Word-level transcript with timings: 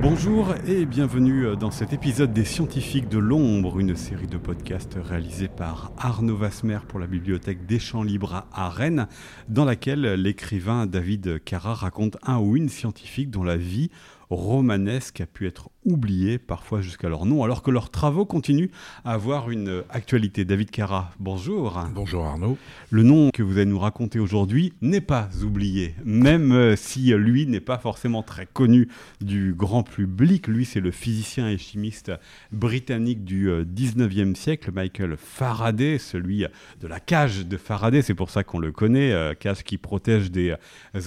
Bonjour 0.00 0.54
et 0.66 0.86
bienvenue 0.86 1.56
dans 1.58 1.70
cet 1.70 1.92
épisode 1.92 2.32
des 2.32 2.46
Scientifiques 2.46 3.10
de 3.10 3.18
l'Ombre, 3.18 3.78
une 3.78 3.96
série 3.96 4.26
de 4.26 4.38
podcasts 4.38 4.96
réalisés 5.02 5.48
par 5.48 5.92
Arnaud 5.98 6.36
Vasmer 6.36 6.78
pour 6.88 7.00
la 7.00 7.06
bibliothèque 7.06 7.66
des 7.66 7.78
Champs 7.78 8.02
Libres 8.02 8.46
à 8.50 8.70
Rennes, 8.70 9.08
dans 9.48 9.66
laquelle 9.66 10.14
l'écrivain 10.14 10.86
David 10.86 11.44
Carra 11.44 11.74
raconte 11.74 12.16
un 12.22 12.38
ou 12.38 12.56
une 12.56 12.70
scientifique 12.70 13.30
dont 13.30 13.44
la 13.44 13.58
vie 13.58 13.90
romanesque 14.30 15.20
a 15.20 15.26
pu 15.26 15.46
être 15.46 15.68
oubliés, 15.84 16.38
parfois 16.38 16.80
jusqu'à 16.80 17.08
leur 17.08 17.26
nom, 17.26 17.42
alors 17.42 17.62
que 17.62 17.70
leurs 17.70 17.90
travaux 17.90 18.24
continuent 18.24 18.70
à 19.04 19.12
avoir 19.12 19.50
une 19.50 19.82
actualité. 19.90 20.44
David 20.44 20.70
Cara, 20.70 21.10
bonjour. 21.18 21.82
Bonjour 21.94 22.24
Arnaud. 22.24 22.56
Le 22.90 23.02
nom 23.02 23.30
que 23.30 23.42
vous 23.42 23.56
allez 23.56 23.66
nous 23.66 23.78
raconter 23.78 24.18
aujourd'hui 24.18 24.72
n'est 24.80 25.00
pas 25.00 25.28
oublié, 25.42 25.94
même 26.04 26.52
euh, 26.52 26.76
si 26.76 27.12
lui 27.14 27.46
n'est 27.46 27.60
pas 27.60 27.78
forcément 27.78 28.22
très 28.22 28.46
connu 28.46 28.88
du 29.20 29.54
grand 29.54 29.82
public. 29.82 30.46
Lui, 30.46 30.64
c'est 30.64 30.80
le 30.80 30.90
physicien 30.90 31.48
et 31.48 31.58
chimiste 31.58 32.12
britannique 32.52 33.24
du 33.24 33.48
19e 33.48 34.30
euh, 34.30 34.34
siècle, 34.34 34.70
Michael 34.72 35.16
Faraday, 35.16 35.98
celui 35.98 36.44
de 36.80 36.86
la 36.86 37.00
cage 37.00 37.46
de 37.46 37.56
Faraday, 37.56 38.02
c'est 38.02 38.14
pour 38.14 38.30
ça 38.30 38.44
qu'on 38.44 38.58
le 38.58 38.72
connaît, 38.72 39.12
euh, 39.12 39.34
cage 39.34 39.64
qui 39.64 39.78
protège 39.78 40.30
des 40.30 40.54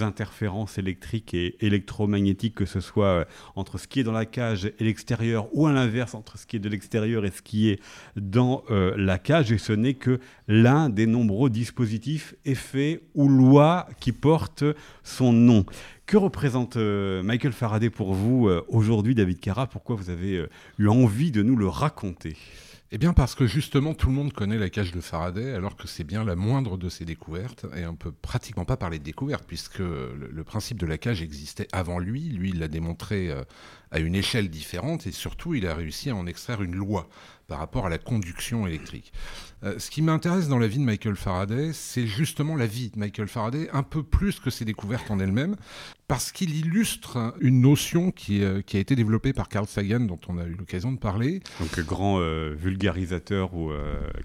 interférences 0.01 0.77
électriques 0.77 1.33
et 1.33 1.55
électromagnétiques, 1.65 2.55
que 2.55 2.65
ce 2.65 2.79
soit 2.79 3.25
entre 3.55 3.77
ce 3.77 3.87
qui 3.87 4.01
est 4.01 4.03
dans 4.03 4.11
la 4.11 4.25
cage 4.25 4.64
et 4.79 4.83
l'extérieur, 4.83 5.47
ou 5.53 5.67
à 5.67 5.73
l'inverse 5.73 6.15
entre 6.15 6.37
ce 6.37 6.45
qui 6.45 6.55
est 6.57 6.59
de 6.59 6.69
l'extérieur 6.69 7.25
et 7.25 7.31
ce 7.31 7.41
qui 7.41 7.69
est 7.69 7.79
dans 8.15 8.63
euh, 8.69 8.93
la 8.97 9.17
cage, 9.17 9.51
et 9.51 9.57
ce 9.57 9.73
n'est 9.73 9.93
que 9.93 10.19
l'un 10.47 10.89
des 10.89 11.05
nombreux 11.07 11.49
dispositifs, 11.49 12.35
effets 12.45 13.01
ou 13.13 13.27
lois 13.27 13.87
qui 13.99 14.11
portent 14.11 14.65
son 15.03 15.33
nom. 15.33 15.65
Que 16.05 16.17
représente 16.17 16.77
euh, 16.77 17.23
Michael 17.23 17.53
Faraday 17.53 17.89
pour 17.89 18.13
vous 18.13 18.47
euh, 18.47 18.63
aujourd'hui, 18.67 19.15
David 19.15 19.39
Carra 19.39 19.67
Pourquoi 19.67 19.95
vous 19.95 20.09
avez 20.09 20.45
eu 20.77 20.87
envie 20.87 21.31
de 21.31 21.41
nous 21.41 21.55
le 21.55 21.67
raconter? 21.67 22.35
Eh 22.91 22.97
bien 22.97 23.13
parce 23.13 23.35
que 23.35 23.47
justement 23.47 23.93
tout 23.93 24.07
le 24.07 24.13
monde 24.13 24.31
connaît 24.31 24.57
la 24.57 24.69
cage 24.69 24.91
de 24.91 25.01
Faraday 25.01 25.53
alors 25.53 25.75
que 25.75 25.87
c'est 25.87 26.03
bien 26.03 26.23
la 26.23 26.35
moindre 26.35 26.77
de 26.77 26.89
ses 26.89 27.05
découvertes 27.05 27.65
et 27.75 27.85
on 27.85 27.95
peut 27.95 28.11
pratiquement 28.11 28.65
pas 28.65 28.77
parler 28.77 28.99
de 28.99 29.03
découverte 29.03 29.43
puisque 29.47 29.79
le, 29.79 30.43
principe 30.43 30.79
de 30.79 30.85
la 30.85 30.97
cage 30.97 31.21
existait 31.21 31.67
avant 31.71 31.99
lui, 31.99 32.21
lui 32.29 32.49
il 32.49 32.59
l'a 32.59 32.67
démontré 32.67 33.33
à 33.91 33.99
une 33.99 34.15
échelle 34.15 34.49
différente 34.49 35.07
et 35.07 35.11
surtout 35.11 35.55
il 35.55 35.65
a 35.67 35.73
réussi 35.73 36.09
à 36.09 36.15
en 36.15 36.27
extraire 36.27 36.61
une 36.61 36.75
loi 36.75 37.07
par 37.47 37.59
rapport 37.59 37.85
à 37.85 37.89
la 37.89 37.97
conduction 37.97 38.65
électrique. 38.67 39.13
Euh, 39.63 39.79
ce 39.79 39.89
qui 39.89 40.01
m'intéresse 40.01 40.47
dans 40.47 40.57
la 40.57 40.67
vie 40.67 40.79
de 40.79 40.83
Michael 40.83 41.15
Faraday, 41.15 41.73
c'est 41.73 42.07
justement 42.07 42.55
la 42.55 42.65
vie 42.65 42.89
de 42.89 42.99
Michael 42.99 43.27
Faraday, 43.27 43.69
un 43.71 43.83
peu 43.83 44.03
plus 44.03 44.39
que 44.39 44.49
ses 44.49 44.65
découvertes 44.65 45.09
en 45.11 45.19
elles-mêmes, 45.19 45.55
parce 46.07 46.31
qu'il 46.31 46.55
illustre 46.55 47.35
une 47.39 47.61
notion 47.61 48.11
qui, 48.11 48.43
euh, 48.43 48.61
qui, 48.61 48.77
a 48.77 48.79
été 48.79 48.95
développée 48.95 49.33
par 49.33 49.49
Carl 49.49 49.65
Sagan, 49.65 50.01
dont 50.01 50.19
on 50.27 50.37
a 50.37 50.45
eu 50.45 50.53
l'occasion 50.53 50.91
de 50.91 50.97
parler. 50.97 51.41
Donc 51.59 51.79
grand 51.81 52.19
euh, 52.19 52.55
vulgarisateur 52.57 53.55
ou 53.55 53.71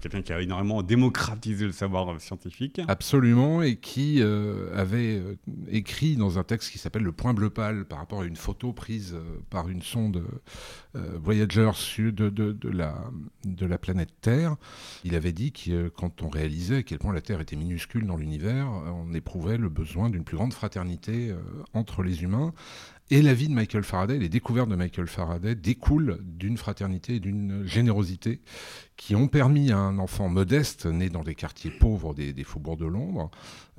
quelqu'un 0.01 0.21
qui 0.21 0.33
a 0.33 0.41
énormément 0.41 0.83
démocratisé 0.83 1.65
le 1.65 1.71
savoir 1.71 2.19
scientifique. 2.19 2.81
Absolument, 2.87 3.61
et 3.61 3.75
qui 3.75 4.21
avait 4.21 5.21
écrit 5.69 6.15
dans 6.15 6.39
un 6.39 6.43
texte 6.43 6.71
qui 6.71 6.77
s'appelle 6.77 7.03
Le 7.03 7.11
point 7.11 7.33
bleu 7.33 7.49
pâle 7.49 7.85
par 7.85 7.99
rapport 7.99 8.21
à 8.21 8.25
une 8.25 8.35
photo 8.35 8.73
prise 8.73 9.15
par 9.49 9.69
une 9.69 9.81
sonde 9.81 10.23
Voyager 10.93 11.71
de, 11.97 12.29
de, 12.29 12.51
de, 12.51 12.69
la, 12.69 12.95
de 13.45 13.65
la 13.65 13.77
planète 13.77 14.09
Terre. 14.21 14.55
Il 15.03 15.15
avait 15.15 15.31
dit 15.31 15.51
que 15.51 15.89
quand 15.89 16.21
on 16.21 16.29
réalisait 16.29 16.77
à 16.77 16.83
quel 16.83 16.99
point 16.99 17.13
la 17.13 17.21
Terre 17.21 17.41
était 17.41 17.55
minuscule 17.55 18.05
dans 18.05 18.17
l'univers, 18.17 18.67
on 18.69 19.13
éprouvait 19.13 19.57
le 19.57 19.69
besoin 19.69 20.09
d'une 20.09 20.23
plus 20.23 20.37
grande 20.37 20.53
fraternité 20.53 21.31
euh, 21.31 21.35
entre 21.73 22.03
les 22.03 22.21
humains. 22.21 22.53
Et 23.13 23.21
la 23.21 23.33
vie 23.33 23.49
de 23.49 23.53
Michael 23.53 23.83
Faraday, 23.83 24.17
les 24.17 24.29
découvertes 24.29 24.69
de 24.69 24.75
Michael 24.77 25.07
Faraday 25.07 25.53
découlent 25.53 26.19
d'une 26.23 26.55
fraternité 26.55 27.15
et 27.15 27.19
d'une 27.19 27.65
générosité 27.65 28.39
qui 28.95 29.17
ont 29.17 29.27
permis 29.27 29.73
à 29.73 29.77
un 29.79 29.97
enfant 29.97 30.29
modeste, 30.29 30.85
né 30.85 31.09
dans 31.09 31.21
des 31.21 31.35
quartiers 31.35 31.71
pauvres 31.71 32.13
des, 32.13 32.43
faubourgs 32.45 32.77
de 32.77 32.85
Londres, 32.85 33.29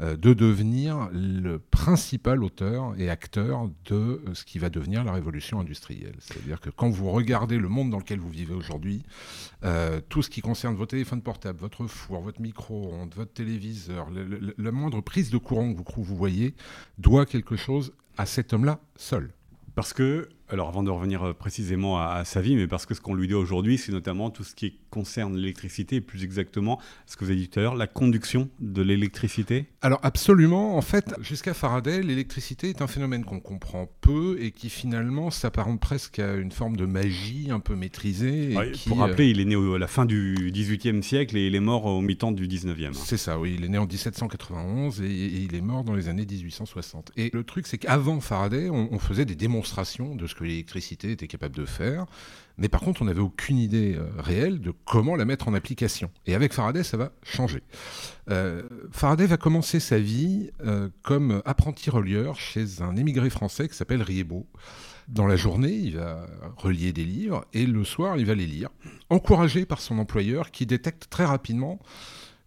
euh, 0.00 0.19
de 0.19 0.34
devenir 0.34 1.09
le 1.15 1.59
principal 1.59 2.44
auteur 2.44 2.93
et 2.98 3.09
acteur 3.09 3.70
de 3.87 4.22
ce 4.34 4.44
qui 4.44 4.59
va 4.59 4.69
devenir 4.69 5.03
la 5.03 5.12
révolution 5.12 5.60
industrielle. 5.60 6.16
C'est-à-dire 6.19 6.60
que 6.60 6.69
quand 6.69 6.91
vous 6.91 7.10
regardez 7.10 7.56
le 7.56 7.69
monde 7.70 7.88
dans 7.88 8.00
lequel 8.00 8.19
vous 8.19 8.28
vivez 8.28 8.53
aujourd'hui, 8.53 9.03
euh, 9.64 10.03
tout 10.10 10.20
ce 10.20 10.28
qui 10.28 10.43
concerne 10.43 10.75
vos 10.75 10.84
téléphones 10.84 11.22
portables, 11.22 11.59
votre 11.59 11.87
four, 11.87 12.20
votre 12.20 12.43
micro-ondes, 12.43 13.14
votre 13.14 13.32
téléviseur, 13.32 14.09
la 14.59 14.72
moindre 14.72 15.00
prise 15.00 15.31
de 15.31 15.38
courant 15.38 15.72
que 15.72 15.78
vous, 15.78 16.03
vous 16.03 16.16
voyez, 16.16 16.54
doit 16.99 17.25
quelque 17.25 17.56
chose 17.56 17.94
à 18.16 18.26
cet 18.26 18.52
homme-là 18.52 18.80
seul. 18.96 19.32
Parce 19.74 19.92
que 19.92 20.28
alors 20.52 20.68
avant 20.68 20.82
de 20.82 20.90
revenir 20.90 21.22
euh, 21.22 21.32
précisément 21.32 21.98
à, 21.98 22.24
sa 22.24 22.40
vie, 22.40 22.56
mais 22.56 22.66
parce 22.66 22.84
que 22.84 22.94
ce 22.94 23.00
qu'on 23.00 23.14
lui 23.14 23.26
dit 23.26 23.34
aujourd'hui, 23.34 23.78
c'est 23.78 23.92
notamment 23.92 24.30
tout 24.30 24.44
ce 24.44 24.54
qui 24.54 24.78
concerne 24.90 25.34
l'électricité, 25.36 25.96
et 25.96 26.00
plus 26.00 26.24
exactement 26.24 26.78
ce 27.06 27.16
que 27.16 27.24
vous 27.24 27.30
avez 27.30 27.40
dit 27.40 27.48
tout 27.48 27.58
à 27.58 27.62
l'heure, 27.62 27.74
la 27.74 27.86
conduction 27.86 28.50
de 28.60 28.82
l'électricité 28.82 29.66
Alors 29.80 30.00
absolument, 30.02 30.76
en 30.76 30.82
fait, 30.82 31.14
jusqu'à 31.20 31.54
Faraday, 31.54 32.02
l'électricité 32.02 32.68
est 32.68 32.82
un 32.82 32.86
phénomène 32.86 33.24
qu'on 33.24 33.40
comprend 33.40 33.88
peu 34.02 34.36
et 34.40 34.50
qui 34.50 34.68
finalement 34.68 35.30
s'apparente 35.30 35.80
presque 35.80 36.18
à 36.18 36.34
une 36.34 36.52
forme 36.52 36.76
de 36.76 36.84
magie 36.84 37.48
un 37.50 37.60
peu 37.60 37.74
maîtrisée. 37.74 38.54
pour 38.86 38.98
rappeler, 38.98 39.30
il 39.30 39.40
est 39.40 39.46
né 39.46 39.56
à 39.56 39.78
la 39.78 39.86
fin 39.86 40.04
du 40.04 40.50
XVIIIe 40.52 41.02
siècle 41.02 41.36
et 41.36 41.46
il 41.46 41.54
est 41.54 41.60
mort 41.60 41.86
au 41.86 42.02
mi-temps 42.02 42.32
du 42.32 42.46
XIXe. 42.46 42.96
C'est 42.98 43.16
ça, 43.16 43.38
oui, 43.38 43.54
il 43.56 43.64
est 43.64 43.69
né 43.69 43.78
en 43.78 43.86
1791 43.86 45.00
et, 45.00 45.06
il 45.06 45.54
est 45.54 45.60
mort 45.62 45.84
dans 45.84 45.94
les 45.94 46.08
années 46.08 46.26
1860. 46.26 47.12
Et 47.16 47.30
le 47.32 47.42
truc, 47.42 47.66
c'est 47.66 47.78
qu'avant 47.78 48.20
Faraday, 48.20 48.69
on, 48.69 48.92
on 48.92 48.98
faisait 48.98 49.24
des 49.24 49.34
démonstrations 49.34 50.14
de 50.14 50.26
ce 50.26 50.34
que 50.34 50.41
l'électricité 50.48 51.12
était 51.12 51.28
capable 51.28 51.56
de 51.56 51.64
faire. 51.64 52.06
Mais 52.58 52.69
par 52.69 52.80
contre, 52.80 53.03
on 53.03 53.06
n'avait 53.06 53.20
aucune 53.20 53.58
idée 53.58 53.94
euh, 53.97 54.08
réelle 54.19 54.60
de 54.60 54.72
comment 54.84 55.16
la 55.16 55.25
mettre 55.25 55.48
en 55.48 55.54
application. 55.54 56.10
Et 56.26 56.34
avec 56.34 56.53
Faraday, 56.53 56.82
ça 56.82 56.97
va 56.97 57.12
changer. 57.22 57.62
Euh, 58.30 58.62
Faraday 58.91 59.26
va 59.26 59.36
commencer 59.36 59.81
sa 59.81 59.98
vie 59.98 60.50
euh, 60.64 60.88
comme 61.02 61.42
apprenti 61.44 61.91
relieur 61.91 62.38
chez 62.38 62.82
un 62.82 62.97
émigré 62.97 63.31
français 63.31 63.69
qui 63.69 63.75
s'appelle 63.75 64.02
Riebo. 64.02 64.47
Dans 65.08 65.26
la 65.26 65.36
journée, 65.36 65.72
il 65.72 65.97
va 65.97 66.26
relier 66.56 66.92
des 66.92 67.04
livres 67.04 67.44
et 67.52 67.66
le 67.66 67.84
soir, 67.84 68.16
il 68.19 68.26
va 68.26 68.34
les 68.34 68.47
lire, 68.47 68.69
encouragé 69.10 69.66
par 69.66 69.81
son 69.81 69.98
employeur 69.98 70.50
qui 70.50 70.64
détecte 70.64 71.08
très 71.10 71.25
rapidement 71.25 71.81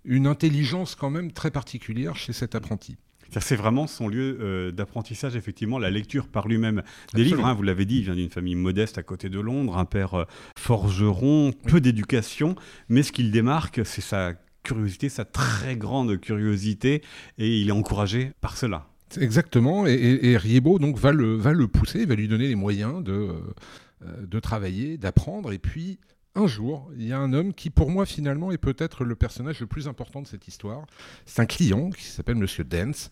une 0.05 0.27
intelligence 0.27 0.95
quand 0.95 1.09
même 1.09 1.31
très 1.31 1.51
particulière 1.51 2.15
chez 2.15 2.31
cet 2.31 2.55
apprenti. 2.55 2.95
C'est 3.29 3.55
vraiment 3.55 3.87
son 3.87 4.07
lieu 4.07 4.37
euh, 4.39 4.71
d'apprentissage, 4.71 5.35
effectivement, 5.35 5.79
la 5.79 5.89
lecture 5.89 6.27
par 6.27 6.47
lui-même 6.47 6.83
des 7.13 7.23
livres. 7.23 7.45
Hein, 7.45 7.53
vous 7.53 7.63
l'avez 7.63 7.85
dit, 7.85 7.97
il 7.97 8.03
vient 8.03 8.15
d'une 8.15 8.29
famille 8.29 8.55
modeste 8.55 8.97
à 8.97 9.03
côté 9.03 9.29
de 9.29 9.39
Londres, 9.39 9.77
un 9.77 9.85
père 9.85 10.13
euh, 10.13 10.25
forgeron, 10.57 11.51
peu 11.67 11.81
d'éducation, 11.81 12.55
mais 12.89 13.03
ce 13.03 13.11
qu'il 13.11 13.31
démarque, 13.31 13.81
c'est 13.85 14.01
sa 14.01 14.33
curiosité, 14.63 15.09
sa 15.09 15.25
très 15.25 15.75
grande 15.75 16.19
curiosité, 16.19 17.01
et 17.37 17.59
il 17.59 17.69
est 17.69 17.73
encouragé 17.73 18.31
par 18.41 18.57
cela. 18.57 18.87
Exactement, 19.19 19.85
et, 19.85 20.35
Riebo 20.35 20.79
donc 20.79 20.97
va 20.97 21.11
le, 21.11 21.35
va 21.35 21.53
le 21.53 21.67
pousser, 21.67 22.05
va 22.05 22.15
lui 22.15 22.27
donner 22.27 22.47
les 22.47 22.55
moyens 22.55 23.03
de, 23.03 23.13
euh, 23.13 24.25
de 24.25 24.39
travailler, 24.39 24.97
d'apprendre, 24.97 25.53
et 25.53 25.59
puis 25.59 25.99
un 26.35 26.47
jour, 26.47 26.91
il 26.97 27.07
y 27.07 27.13
a 27.13 27.17
un 27.17 27.33
homme 27.33 27.53
qui, 27.53 27.69
pour 27.69 27.89
moi, 27.89 28.05
finalement, 28.05 28.51
est 28.51 28.57
peut-être 28.57 29.05
le 29.05 29.15
personnage 29.15 29.61
le 29.61 29.67
plus 29.67 29.87
important 29.87 30.21
de 30.21 30.27
cette 30.27 30.47
histoire. 30.47 30.85
C'est 31.25 31.41
un 31.41 31.45
client 31.45 31.89
qui 31.91 32.03
s'appelle 32.03 32.35
Monsieur 32.35 32.63
Dance, 32.63 33.09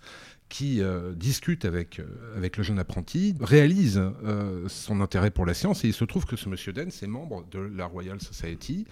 qui 0.50 0.82
euh, 0.82 1.14
discute 1.16 1.66
avec, 1.66 2.00
euh, 2.00 2.06
avec 2.38 2.58
le 2.58 2.64
jeune 2.64 2.78
apprenti, 2.78 3.34
réalise 3.40 4.00
euh, 4.00 4.68
son 4.68 5.02
intérêt 5.02 5.32
pour 5.32 5.46
la 5.46 5.54
science, 5.54 5.84
et 5.84 5.88
il 5.88 5.94
se 5.94 6.06
trouve 6.06 6.26
que 6.26 6.36
ce 6.36 6.50
Monsieur 6.50 6.74
Dance 6.74 7.02
est 7.02 7.08
membre 7.08 7.46
de 7.50 7.60
la 7.60 7.86
Royal 7.86 8.22
Society 8.22 8.86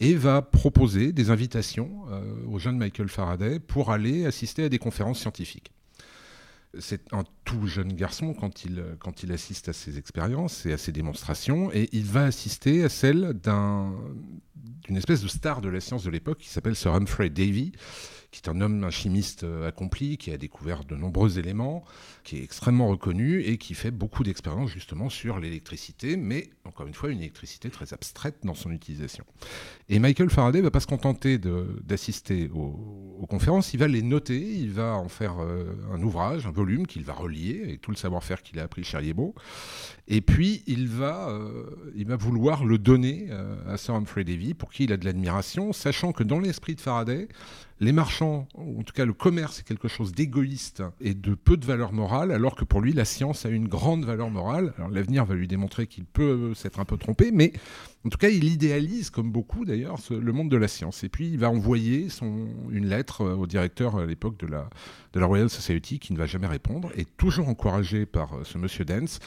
et 0.00 0.14
va 0.14 0.42
proposer 0.42 1.12
des 1.12 1.30
invitations 1.30 2.04
au 2.46 2.58
jeune 2.58 2.76
Michael 2.76 3.08
Faraday 3.08 3.58
pour 3.58 3.90
aller 3.90 4.26
assister 4.26 4.64
à 4.64 4.68
des 4.68 4.78
conférences 4.78 5.18
scientifiques 5.18 5.72
c'est 6.80 7.12
un 7.12 7.24
tout 7.44 7.66
jeune 7.66 7.92
garçon 7.92 8.34
quand 8.34 8.64
il, 8.64 8.82
quand 8.98 9.22
il 9.22 9.32
assiste 9.32 9.68
à 9.68 9.72
ces 9.72 9.98
expériences 9.98 10.66
et 10.66 10.72
à 10.72 10.78
ces 10.78 10.92
démonstrations, 10.92 11.70
et 11.72 11.88
il 11.92 12.04
va 12.04 12.24
assister 12.24 12.84
à 12.84 12.88
celle 12.88 13.34
d'une 13.42 14.96
espèce 14.96 15.22
de 15.22 15.28
star 15.28 15.60
de 15.60 15.68
la 15.68 15.80
science 15.80 16.04
de 16.04 16.10
l'époque 16.10 16.38
qui 16.38 16.48
s'appelle 16.48 16.76
Sir 16.76 16.94
Humphrey 16.94 17.30
Davy, 17.30 17.72
qui 18.30 18.42
est 18.44 18.48
un 18.48 18.60
homme, 18.60 18.84
un 18.84 18.90
chimiste 18.90 19.46
accompli, 19.66 20.18
qui 20.18 20.30
a 20.32 20.36
découvert 20.36 20.84
de 20.84 20.96
nombreux 20.96 21.38
éléments, 21.38 21.84
qui 22.24 22.38
est 22.38 22.42
extrêmement 22.42 22.88
reconnu 22.88 23.42
et 23.42 23.56
qui 23.56 23.74
fait 23.74 23.90
beaucoup 23.90 24.22
d'expériences 24.22 24.70
justement 24.70 25.08
sur 25.08 25.38
l'électricité, 25.38 26.16
mais 26.16 26.50
encore 26.64 26.86
une 26.86 26.94
fois, 26.94 27.10
une 27.10 27.20
électricité 27.20 27.70
très 27.70 27.94
abstraite 27.94 28.36
dans 28.44 28.54
son 28.54 28.70
utilisation. 28.70 29.24
Et 29.88 29.98
Michael 29.98 30.30
Faraday 30.30 30.58
ne 30.58 30.64
va 30.64 30.70
pas 30.70 30.80
se 30.80 30.86
contenter 30.86 31.38
d'assister 31.38 32.50
aux, 32.54 33.26
conférences, 33.28 33.74
il 33.74 33.80
va 33.80 33.88
les 33.88 34.02
noter, 34.02 34.38
il 34.38 34.72
va 34.72 34.94
en 34.94 35.08
faire 35.08 35.36
un 35.38 36.02
ouvrage, 36.02 36.46
un 36.46 36.50
volume 36.50 36.86
qu'il 36.86 37.04
va 37.04 37.12
relier 37.12 37.62
avec 37.64 37.80
tout 37.80 37.90
le 37.90 37.96
savoir-faire 37.96 38.42
qu'il 38.42 38.58
a 38.58 38.62
appris 38.62 38.84
chez 38.84 38.96
Riebo. 38.96 39.34
Et 40.06 40.20
puis, 40.20 40.62
il 40.66 40.88
va, 40.88 41.28
euh, 41.28 41.64
il 41.94 42.06
va 42.06 42.16
vouloir 42.16 42.64
le 42.64 42.78
donner 42.78 43.26
euh, 43.30 43.56
à 43.72 43.76
Sir 43.76 43.94
Humphrey 43.94 44.24
Davy, 44.24 44.54
pour 44.54 44.70
qui 44.70 44.84
il 44.84 44.92
a 44.92 44.96
de 44.96 45.04
l'admiration, 45.04 45.72
sachant 45.72 46.12
que 46.12 46.22
dans 46.22 46.40
l'esprit 46.40 46.74
de 46.74 46.80
Faraday, 46.80 47.28
les 47.80 47.92
marchands, 47.92 48.48
en 48.54 48.82
tout 48.82 48.92
cas 48.92 49.04
le 49.04 49.12
commerce, 49.12 49.60
est 49.60 49.62
quelque 49.62 49.88
chose 49.88 50.12
d'égoïste 50.12 50.82
et 51.00 51.14
de 51.14 51.34
peu 51.34 51.56
de 51.56 51.64
valeur 51.64 51.92
morale, 51.92 52.32
alors 52.32 52.56
que 52.56 52.64
pour 52.64 52.80
lui, 52.80 52.92
la 52.92 53.04
science 53.04 53.46
a 53.46 53.50
une 53.50 53.68
grande 53.68 54.04
valeur 54.04 54.30
morale. 54.30 54.74
L'avenir 54.90 55.24
va 55.24 55.34
lui 55.34 55.46
démontrer 55.46 55.86
qu'il 55.86 56.04
peut 56.04 56.54
s'être 56.54 56.80
un 56.80 56.84
peu 56.84 56.96
trompé, 56.96 57.30
mais 57.32 57.52
en 58.04 58.08
tout 58.08 58.18
cas, 58.18 58.30
il 58.30 58.44
idéalise, 58.44 59.10
comme 59.10 59.30
beaucoup 59.30 59.64
d'ailleurs, 59.64 59.98
le 60.10 60.32
monde 60.32 60.50
de 60.50 60.56
la 60.56 60.68
science. 60.68 61.04
Et 61.04 61.08
puis, 61.08 61.28
il 61.28 61.38
va 61.38 61.50
envoyer 61.50 62.08
une 62.70 62.86
lettre 62.86 63.22
euh, 63.22 63.34
au 63.34 63.46
directeur 63.46 63.96
à 63.96 64.06
l'époque 64.06 64.38
de 64.38 64.46
la, 64.46 64.68
de 65.12 65.20
la 65.20 65.26
Royal 65.26 65.50
Society, 65.50 65.98
qui 65.98 66.12
ne 66.12 66.18
va 66.18 66.26
jamais 66.26 66.46
répondre, 66.46 66.90
et 66.96 67.04
toujours 67.04 67.48
encouragé 67.48 68.06
par 68.06 68.30
ce 68.44 68.58
monsieur 68.58 68.84
Dance. 68.84 69.20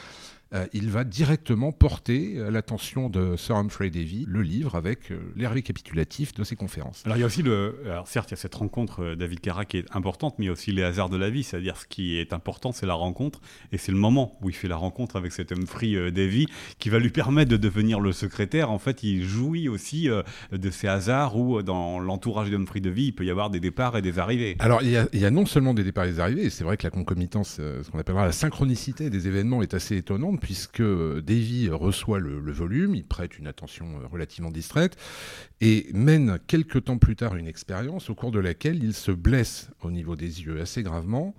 Euh, 0.54 0.66
il 0.74 0.90
va 0.90 1.06
directement 1.06 1.72
porter 1.72 2.42
à 2.42 2.52
l'attention 2.52 3.10
de 3.10 3.38
Sir 3.38 3.56
Humphrey 3.56 3.90
Davy 3.90 4.26
le 4.28 4.42
livre 4.42 4.76
avec 4.76 5.10
euh, 5.10 5.20
les 5.38 5.48
récapitulatifs 5.48 6.34
de 6.34 6.44
ses 6.44 6.58
conférences. 6.58 7.04
Alors 7.06 7.16
il 7.16 7.22
y 7.22 7.24
a 7.24 7.26
aussi 7.26 7.42
le, 7.42 7.80
alors 7.86 8.10
certes 8.10 8.32
il 8.32 8.34
y 8.34 8.34
a 8.34 8.38
cette 8.38 8.56
rencontre 8.56 9.02
euh, 9.02 9.16
David 9.16 9.40
Carra 9.40 9.64
qui 9.64 9.78
est 9.78 9.86
importante, 9.96 10.36
mais 10.38 10.46
il 10.46 10.48
y 10.48 10.50
a 10.50 10.52
aussi 10.52 10.74
les 10.74 10.84
hasards 10.84 11.08
de 11.08 11.16
la 11.16 11.30
vie, 11.30 11.44
c'est-à-dire 11.44 11.78
ce 11.78 11.86
qui 11.86 12.18
est 12.18 12.34
important 12.34 12.74
c'est 12.74 12.86
la 12.86 12.96
rencontre 12.96 13.40
et 13.72 13.78
c'est 13.78 13.94
le 13.94 13.98
moment 13.98 14.38
où 14.42 14.50
il 14.50 14.56
fait 14.56 14.68
la 14.68 14.76
rencontre 14.76 15.16
avec 15.16 15.32
cet 15.32 15.54
Humphrey 15.54 16.12
Davy 16.12 16.48
qui 16.80 16.90
va 16.90 17.00
lui 17.00 17.12
permettre 17.12 17.50
de 17.50 17.58
devenir 17.58 18.02
le 18.02 18.12
secrétaire. 18.12 18.72
En 18.72 18.80
fait, 18.80 19.04
il 19.04 19.24
jouit 19.24 19.70
aussi 19.70 20.10
de 20.52 20.70
ces 20.70 20.88
hasards 20.88 21.38
où 21.38 21.62
dans 21.62 22.00
l'entourage 22.00 22.50
d'Humphrey 22.50 22.82
Davy 22.82 23.08
il 23.08 23.16
peut 23.16 23.26
y 23.26 23.30
avoir 23.30 23.52
des 23.52 23.62
départs 23.62 23.98
et 23.98 24.02
des 24.02 24.20
arrivées. 24.20 24.58
Alors 24.60 24.82
il 24.82 24.90
y 24.90 24.98
a, 24.98 25.08
il 25.14 25.20
y 25.20 25.26
a 25.26 25.32
non 25.32 25.46
seulement 25.46 25.74
des 25.74 25.86
départs 25.86 26.06
et 26.06 26.12
des 26.12 26.20
arrivées, 26.20 26.50
c'est 26.50 26.66
vrai 26.66 26.76
que 26.76 26.84
la 26.84 26.90
concomitance, 26.90 27.56
ce 27.58 27.90
qu'on 27.90 28.00
appellera 28.00 28.26
la 28.26 28.32
synchronicité 28.34 29.10
des 29.10 29.28
événements 29.28 29.62
est 29.62 29.74
assez 29.74 29.96
étonnante 29.96 30.41
puisque 30.42 30.82
Davy 30.82 31.70
reçoit 31.70 32.20
le, 32.20 32.52
volume, 32.52 32.96
il 32.96 33.06
prête 33.06 33.38
une 33.38 33.48
attention 33.48 33.86
relativement 34.12 34.52
distraite 34.52 34.98
et 35.62 35.88
mène 35.94 36.40
quelques 36.48 36.84
temps 36.84 36.98
plus 36.98 37.16
tard 37.16 37.36
une 37.36 37.48
expérience 37.48 38.10
au 38.10 38.16
cours 38.16 38.32
de 38.32 38.40
laquelle 38.40 38.84
il 38.84 38.94
se 38.94 39.12
blesse 39.12 39.70
au 39.82 39.92
niveau 39.92 40.18
des 40.18 40.42
yeux 40.42 40.60
assez 40.60 40.84
gravement. 40.84 41.34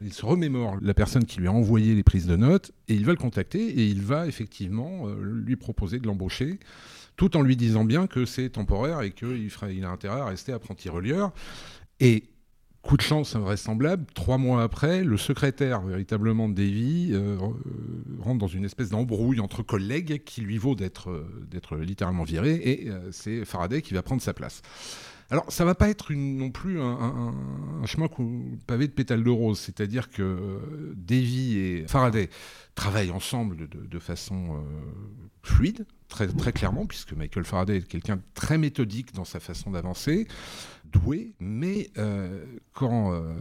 Il 0.00 0.12
se 0.12 0.26
remémore 0.26 0.78
la 0.82 0.94
personne 0.94 1.24
qui 1.24 1.38
lui 1.38 1.46
a 1.46 1.52
envoyé 1.52 1.94
les 1.94 2.02
prises 2.02 2.26
de 2.26 2.36
notes 2.36 2.72
et 2.88 2.94
il 2.94 3.04
va 3.04 3.12
le 3.12 3.18
contacter 3.18 3.60
et 3.60 3.86
il 3.86 4.02
va 4.02 4.26
effectivement 4.26 5.06
euh, 5.06 5.14
lui 5.22 5.56
proposer 5.56 6.00
de 6.00 6.06
l'embaucher 6.06 6.58
tout 7.16 7.36
en 7.36 7.42
lui 7.42 7.56
disant 7.56 7.84
bien 7.84 8.06
que 8.06 8.24
c'est 8.24 8.50
temporaire 8.50 9.02
et 9.02 9.12
qu'il 9.12 9.50
il 9.70 9.84
a 9.84 9.90
intérêt 9.90 10.20
à 10.20 10.26
rester 10.26 10.52
apprenti 10.52 10.88
relieur. 10.88 11.32
Et 12.00 12.24
Coup 12.86 12.96
de 12.96 13.02
chance 13.02 13.34
invraisemblable, 13.34 14.06
trois 14.14 14.38
mois 14.38 14.62
après, 14.62 15.02
le 15.02 15.16
secrétaire 15.16 15.80
véritablement 15.80 16.48
Davy 16.48 17.10
euh, 17.14 17.36
rentre 18.20 18.38
dans 18.38 18.46
une 18.46 18.64
espèce 18.64 18.90
d'embrouille 18.90 19.40
entre 19.40 19.64
collègues 19.64 20.22
qui 20.22 20.40
lui 20.40 20.56
vaut 20.56 20.76
d'être 20.76 21.10
euh, 21.10 21.82
littéralement 21.82 22.22
viré 22.22 22.54
et 22.54 22.88
euh, 22.88 23.10
c'est 23.10 23.44
Faraday 23.44 23.82
qui 23.82 23.92
va 23.92 24.02
prendre 24.02 24.22
sa 24.22 24.32
place. 24.32 24.62
Alors, 25.30 25.50
ça 25.50 25.64
va 25.64 25.74
pas 25.74 25.88
être 25.88 26.12
non 26.14 26.52
plus 26.52 26.80
un, 26.80 27.34
chemin 27.86 28.06
pavé 28.68 28.86
de 28.86 28.92
pétales 28.92 29.24
de 29.24 29.30
rose, 29.30 29.58
c'est-à-dire 29.58 30.08
que 30.08 30.60
Davy 30.94 31.58
et 31.58 31.84
Faraday 31.88 32.30
travaillent 32.76 33.10
ensemble 33.10 33.68
de, 33.68 33.98
façon 33.98 34.64
fluide, 35.46 35.86
très, 36.08 36.28
très 36.28 36.52
clairement, 36.52 36.86
puisque 36.86 37.12
Michael 37.12 37.44
Faraday 37.44 37.78
est 37.78 37.88
quelqu'un 37.88 38.16
de 38.16 38.22
très 38.34 38.58
méthodique 38.58 39.14
dans 39.14 39.24
sa 39.24 39.40
façon 39.40 39.70
d'avancer 39.70 40.26
doué, 40.92 41.34
mais 41.40 41.90
euh, 41.98 42.44
quand 42.72 43.12
euh, 43.12 43.34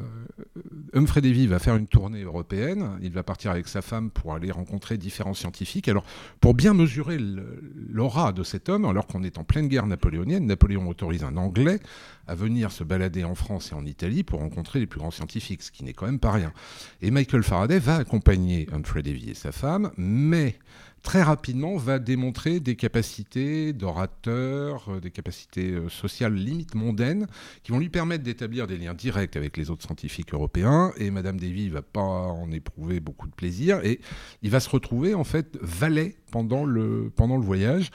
Humphrey 0.94 1.22
Davy 1.22 1.48
va 1.48 1.60
faire 1.60 1.75
une 1.75 1.88
tournée 1.88 2.24
européenne, 2.24 2.98
il 3.02 3.12
va 3.12 3.24
partir 3.24 3.52
avec 3.52 3.68
sa 3.68 3.81
femme 3.81 4.10
pour 4.10 4.34
aller 4.34 4.52
rencontrer 4.52 4.98
différents 4.98 5.34
scientifiques. 5.34 5.88
Alors, 5.88 6.04
pour 6.42 6.54
bien 6.54 6.74
mesurer 6.74 7.18
l'aura 7.19 8.34
de 8.34 8.44
cet 8.44 8.69
homme, 8.69 8.86
alors 8.86 9.07
qu'on 9.07 9.24
est 9.24 9.38
en 9.38 9.44
pleine 9.44 9.68
guerre 9.68 9.88
napoléonienne, 9.88 10.46
Napoléon 10.46 10.88
autorise 10.90 11.24
un 11.24 11.38
Anglais 11.38 11.80
à 12.27 12.36
venir 12.36 12.72
se 12.72 12.83
balader 12.83 13.24
en 13.24 13.36
France 13.36 13.72
et 13.72 13.75
en 13.75 13.86
Italie 13.86 14.24
pour 14.24 14.39
rencontrer 14.39 14.80
les 14.80 14.88
plus 14.88 15.00
grands 15.00 15.12
scientifiques, 15.12 15.63
ce 15.63 15.72
qui 15.72 15.83
n'est 15.83 15.94
quand 15.94 16.06
même 16.06 16.19
pas 16.19 16.31
rien. 16.31 16.54
Et 17.01 17.12
Michael 17.12 17.44
Faraday 17.44 17.80
va 17.80 17.98
accompagner 17.98 18.68
Humphrey 18.72 19.01
Davy 19.01 19.31
et 19.31 19.33
sa 19.36 19.51
femme, 19.51 19.92
mais 19.98 20.57
très 21.06 21.22
rapidement 21.22 21.77
va 21.77 22.00
démontrer 22.00 22.60
des 22.60 22.75
capacités 22.75 23.74
d'orateur, 23.74 24.89
euh, 24.89 25.00
des 25.00 25.12
capacités 25.12 25.72
euh, 25.72 25.88
sociales 25.88 26.33
limite 26.33 26.74
mondaines, 26.74 27.27
qui 27.63 27.72
vont 27.72 27.80
lui 27.80 27.89
permettre 27.89 28.24
d'établir 28.24 28.66
des 28.66 28.78
liens 28.78 28.95
directs 28.95 29.38
avec 29.38 29.56
les 29.56 29.69
autres 29.69 29.83
scientifiques 29.83 30.33
européens. 30.33 30.92
Et 30.98 31.12
Madame 31.12 31.39
Davy 31.39 31.69
va 31.69 31.83
pas 31.83 32.01
en 32.01 32.51
éprouver 32.51 33.00
beaucoup 33.00 33.28
de 33.28 33.36
plaisir, 33.36 33.80
et 33.86 34.01
il 34.42 34.50
va 34.50 34.60
se 34.60 34.69
retrouver 34.69 35.13
en 35.13 35.24
fait 35.24 35.57
valet 35.62 36.18
pendant 36.31 36.66
le, 36.66 37.12
pendant 37.16 37.38
le 37.38 37.45
voyage, 37.45 37.92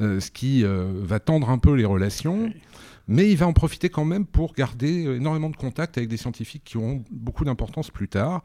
euh, 0.00 0.18
ce 0.18 0.30
qui 0.32 0.64
va 0.64 1.20
tendre 1.20 1.50
un 1.50 1.58
peu 1.58 1.74
les 1.74 1.84
relations. 1.84 2.52
Mais 3.10 3.30
il 3.30 3.36
va 3.36 3.46
en 3.46 3.52
profiter 3.52 3.90
quand 3.90 4.06
même 4.06 4.24
pour 4.24 4.54
garder 4.54 5.02
énormément 5.16 5.50
de 5.50 5.56
contacts 5.56 5.98
avec 5.98 6.08
des 6.08 6.16
scientifiques 6.16 6.64
qui 6.64 6.78
auront 6.78 7.04
beaucoup 7.10 7.44
d'importance 7.44 7.90
plus 7.90 8.08
tard. 8.08 8.42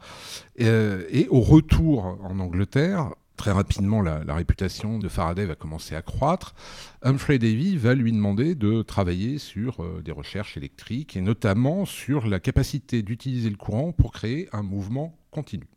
et 0.58 1.28
au 1.30 1.40
retour 1.40 2.18
en 2.24 2.40
Angleterre, 2.40 3.12
Très 3.38 3.52
rapidement, 3.52 4.02
la, 4.02 4.24
réputation 4.34 4.98
de 4.98 5.10
Faraday 5.10 5.46
va 5.46 5.56
commencer 5.56 5.96
à 5.96 6.02
croître. 6.02 6.56
Humphrey 7.02 7.38
Davy 7.38 7.76
va 7.76 7.94
lui 7.94 8.12
demander 8.12 8.56
de 8.56 8.82
travailler 8.82 9.40
sur 9.40 9.84
euh, 9.84 10.02
des 10.04 10.12
recherches 10.12 10.56
électriques 10.56 11.18
et 11.18 11.22
notamment 11.22 11.86
sur 11.86 12.28
la 12.28 12.40
capacité 12.40 13.04
d'utiliser 13.04 13.50
le 13.50 13.58
courant 13.58 13.92
pour 13.92 14.14
créer 14.14 14.48
un 14.54 14.64
mouvement 14.64 15.18
continu. 15.32 15.68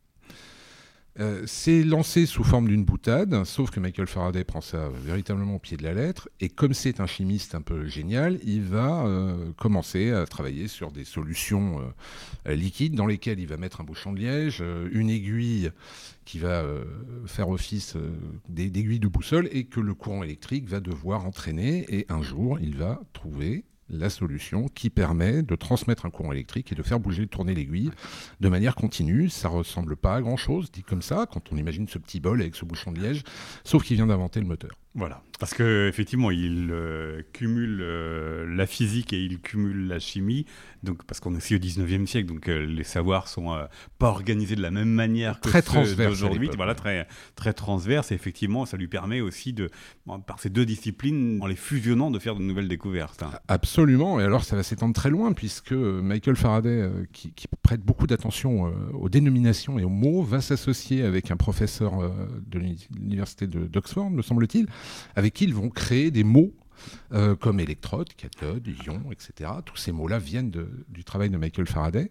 Euh, 1.19 1.43
c'est 1.47 1.82
lancé 1.82 2.26
sous 2.26 2.44
forme 2.44 2.69
d'une 2.69 2.85
boutade, 2.85 3.44
sauf 3.44 3.70
que 3.70 3.81
Michael 3.81 4.06
Faraday 4.06 4.44
prend 4.44 4.61
ça 4.61 4.88
véritablement 4.88 5.56
au 5.56 5.59
pied 5.59 5.76
de 5.76 5.82
la 5.82 5.94
lettre, 5.94 6.29
et 6.41 6.49
comme 6.49 6.75
c'est 6.75 7.00
un 7.00 7.06
chimiste 7.06 7.55
un 7.55 7.62
peu 7.62 7.87
génial, 7.87 8.38
il 8.44 8.62
va 8.62 9.05
euh, 9.05 9.53
commencer 9.56 10.12
à 10.12 10.26
travailler 10.26 10.69
sur 10.69 10.93
des 10.93 11.05
solutions 11.05 11.81
liquides 12.47 12.94
dans 12.94 13.06
lesquelles 13.06 13.41
il 13.41 13.47
va 13.47 13.56
mettre 13.56 13.81
un 13.81 13.85
bouchon 13.85 14.12
de 14.12 14.20
liège, 14.20 14.62
une 14.93 15.11
aiguille 15.11 15.70
qui 16.29 16.38
va 16.38 16.61
euh, 16.61 16.85
faire 17.26 17.49
office 17.49 17.97
euh, 17.97 18.11
d'aiguille 18.50 19.00
de 19.00 19.09
boussole 19.09 19.49
et 19.50 19.65
que 19.65 19.81
le 19.81 19.94
courant 19.94 20.23
électrique 20.23 20.69
va 20.69 20.79
devoir 20.79 21.25
entraîner. 21.25 21.87
Et 21.88 22.05
un 22.11 22.20
jour, 22.20 22.59
il 22.61 22.76
va 22.76 23.00
trouver 23.15 23.65
la 23.90 24.11
solution 24.11 24.69
qui 24.69 24.90
permet 24.90 25.43
de 25.43 25.55
transmettre 25.55 26.06
un 26.06 26.11
courant 26.11 26.32
électrique 26.32 26.73
et 26.73 26.75
de 26.75 26.82
faire 26.82 27.00
bouger, 27.00 27.26
tourner 27.26 27.55
l'aiguille 27.55 27.90
de 28.40 28.49
manière 28.49 28.75
continue. 28.75 29.29
Ça 29.29 29.49
ressemble 29.49 29.96
pas 29.96 30.17
à 30.17 30.20
grand 30.20 30.37
chose, 30.37 30.70
dit 30.70 30.82
comme 30.82 31.02
ça, 31.02 31.26
quand 31.31 31.52
on 31.52 31.56
imagine 31.56 31.88
ce 31.88 31.99
petit 31.99 32.20
bol 32.20 32.40
avec 32.40 32.55
ce 32.55 32.64
bouchon 32.64 32.93
de 32.93 33.00
liège, 33.00 33.23
sauf 33.64 33.85
qu'il 33.85 33.96
vient 33.96 34.06
d'inventer 34.06 34.40
le 34.40 34.46
moteur. 34.46 34.73
Voilà, 34.99 35.23
parce 35.39 35.55
qu'effectivement, 35.55 36.31
il 36.31 36.69
euh, 36.73 37.23
cumule 37.33 37.79
la 37.79 38.67
physique 38.67 39.13
et 39.13 39.22
il 39.22 39.41
cumule 39.41 39.87
la 39.87 40.01
chimie 40.01 40.44
donc 40.82 41.05
parce 41.05 41.20
qu'on 41.20 41.34
est 41.34 41.39
aussi 41.39 41.56
au 41.56 41.58
19e 41.58 42.06
siècle, 42.06 42.29
donc 42.29 42.49
euh, 42.49 42.65
les 42.65 42.84
savoirs 42.84 43.29
sont 43.29 43.53
euh, 43.53 43.65
pas 43.99 44.08
organisés 44.08 44.55
de 44.55 44.63
la 44.63 44.70
même 44.70 44.89
manière 44.89 45.41
que 45.41 45.49
très 45.49 45.63
ceux 45.63 45.96
d'aujourd'hui. 45.96 46.51
Voilà, 46.56 46.75
très 46.75 47.08
très 47.34 47.53
transverse. 47.53 48.13
Et 48.13 48.15
effectivement, 48.15 48.65
ça 48.65 48.77
lui 48.77 48.87
permet 48.87 49.20
aussi 49.20 49.53
de, 49.53 49.70
par 50.27 50.39
ces 50.39 50.51
deux 50.51 50.65
disciplines, 50.65 51.41
en 51.43 51.46
les 51.46 51.56
fusionnant, 51.56 52.11
de 52.11 52.19
faire 52.19 52.37
de 52.37 52.43
nouvelles 52.43 52.69
découvertes. 52.69 53.22
Hein. 53.22 53.31
Absolument. 53.49 54.20
Et 54.20 54.25
alors, 54.25 54.44
ça 54.44 54.56
va 54.56 54.63
s'étendre 54.63 54.94
très 54.94 55.11
loin 55.11 55.32
puisque 55.32 55.72
Michael 55.72 56.37
Faraday, 56.37 56.69
euh, 56.69 57.05
qui, 57.13 57.32
prête 57.63 57.82
beaucoup 57.82 58.06
d'attention 58.06 58.72
aux 58.94 59.08
dénominations 59.11 59.79
et 59.79 59.84
aux 59.84 59.91
mots, 59.91 60.22
va 60.22 60.41
s'associer 60.41 61.03
avec 61.03 61.31
un 61.31 61.37
professeur 61.37 61.93
de 62.46 62.58
l'université 62.58 63.46
d'Oxford, 63.46 64.11
me 64.11 64.22
semble-t-il, 64.22 64.69
avec 65.17 65.35
qui 65.35 65.45
ils 65.45 65.55
vont 65.55 65.71
créer 65.71 66.11
des 66.11 66.25
mots 66.25 66.53
euh, 67.13 67.35
comme 67.35 67.61
électrode, 67.61 68.09
cathode, 68.15 68.67
ion, 68.87 69.01
etc. 69.11 69.51
Tous 69.65 69.77
ces 69.77 69.93
mots-là 69.93 70.19
viennent 70.19 70.53
du 70.89 71.05
travail 71.05 71.31
de 71.31 71.37
Michael 71.37 71.67
Faraday. 71.67 72.11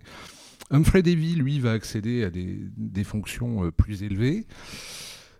Humphrey 0.72 1.02
Davy, 1.02 1.36
lui, 1.36 1.60
va 1.60 1.72
accéder 1.72 2.24
à 2.24 2.30
des, 2.30 3.04
fonctions 3.04 3.66
euh, 3.66 3.72
plus 3.72 4.04
élevées. 4.04 4.46